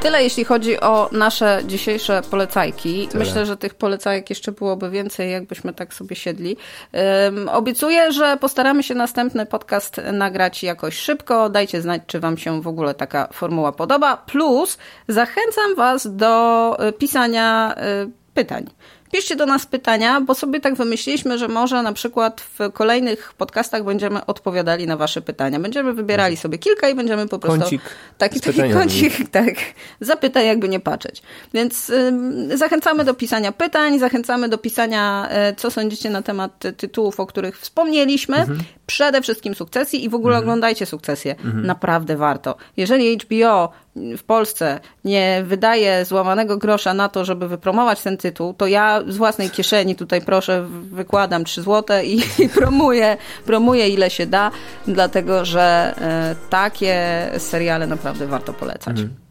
Tyle 0.06 0.24
jeśli 0.24 0.44
chodzi 0.44 0.80
o 0.80 1.10
nasze 1.12 1.62
dzisiejsze 1.68 2.22
polecajki. 2.32 3.08
Tyle. 3.08 3.26
Myślę, 3.26 3.46
że 3.46 3.58
tych 3.58 3.74
polecajek 3.74 4.30
jeszcze 4.30 4.52
byłoby 4.52 4.90
więcej, 4.90 5.32
jakbyśmy 5.32 5.74
tak 5.74 5.94
sobie 5.94 6.16
siedli. 6.16 6.58
Um, 6.94 7.50
obiecuję, 7.50 8.12
że 8.12 8.38
postaramy 8.38 8.84
się 8.84 8.96
następny 8.96 9.46
podcast 9.46 10.02
nagrać 10.14 10.64
jakoś 10.64 10.98
szybko. 10.98 11.50
Dajcie 11.50 11.82
znać, 11.82 12.02
czy 12.08 12.20
Wam 12.20 12.38
się 12.38 12.62
w 12.62 12.68
ogóle 12.68 12.94
taka 12.94 13.28
formuła 13.34 13.72
podoba. 13.72 14.18
Plus 14.18 14.78
zachęcam 15.08 15.76
Was 15.76 16.16
do 16.16 16.76
e, 16.80 16.94
pisania 16.94 17.76
e, 17.78 18.08
pytań. 18.34 18.70
Piszcie 19.12 19.36
do 19.36 19.46
nas 19.46 19.66
pytania, 19.66 20.22
bo 20.22 20.36
sobie 20.36 20.60
tak 20.60 20.76
wymyśliliśmy, 20.76 21.38
że 21.38 21.48
może 21.48 21.84
na 21.84 21.94
przykład 21.94 22.42
w 22.42 22.72
kolejnych 22.74 23.34
podcastach 23.34 23.84
będziemy 23.84 24.26
odpowiadali 24.26 24.88
na 24.88 24.98
wasze 24.98 25.22
pytania. 25.22 25.60
Będziemy 25.60 25.94
wybierali 25.94 26.38
sobie 26.38 26.58
kilka 26.58 26.90
i 26.90 26.96
będziemy 26.96 27.28
po 27.28 27.40
prostu... 27.40 27.60
Kącik 27.60 27.82
taki, 28.18 28.42
taki 28.42 28.74
kącik, 28.74 29.14
tak. 29.32 29.54
Zapytaj, 30.00 30.48
jakby 30.48 30.70
nie 30.70 30.80
patrzeć. 30.80 31.22
Więc 31.54 31.90
y, 31.90 32.58
zachęcamy 32.58 33.04
do 33.04 33.14
pisania 33.14 33.52
pytań, 33.52 34.00
zachęcamy 34.00 34.50
do 34.50 34.58
pisania, 34.58 35.30
y, 35.52 35.56
co 35.56 35.72
sądzicie 35.72 36.10
na 36.10 36.22
temat 36.22 36.64
tytułów, 36.78 37.20
o 37.20 37.26
których 37.26 37.60
wspomnieliśmy. 37.60 38.38
Mhm. 38.38 38.60
Przede 38.86 39.22
wszystkim 39.22 39.56
sukcesji 39.56 40.06
i 40.06 40.10
w 40.10 40.16
ogóle 40.16 40.36
mhm. 40.36 40.44
oglądajcie 40.44 40.86
sukcesję. 40.86 41.32
Mhm. 41.32 41.66
Naprawdę 41.66 42.18
warto. 42.18 42.56
Jeżeli 42.78 43.18
HBO 43.18 43.72
w 43.96 44.24
Polsce 44.24 44.80
nie 45.06 45.44
wydaje 45.46 46.06
złamanego 46.06 46.58
grosza 46.58 46.94
na 46.94 47.10
to, 47.10 47.26
żeby 47.26 47.48
wypromować 47.48 48.02
ten 48.02 48.18
tytuł, 48.18 48.54
to 48.54 48.68
ja 48.68 48.95
z 49.08 49.18
własnej 49.18 49.50
kieszeni 49.50 49.96
tutaj 49.96 50.22
proszę, 50.22 50.68
wykładam 50.92 51.44
3 51.46 51.62
złote 51.62 52.06
i, 52.06 52.20
i 52.40 52.50
promuję, 52.60 53.18
promuję 53.46 53.90
ile 53.90 54.10
się 54.10 54.26
da, 54.26 54.52
dlatego 54.88 55.46
że 55.46 55.94
e, 55.98 56.36
takie 56.50 57.30
seriale 57.38 57.88
naprawdę 57.88 58.28
warto 58.28 58.54
polecać. 58.54 59.00
Mhm. 59.00 59.25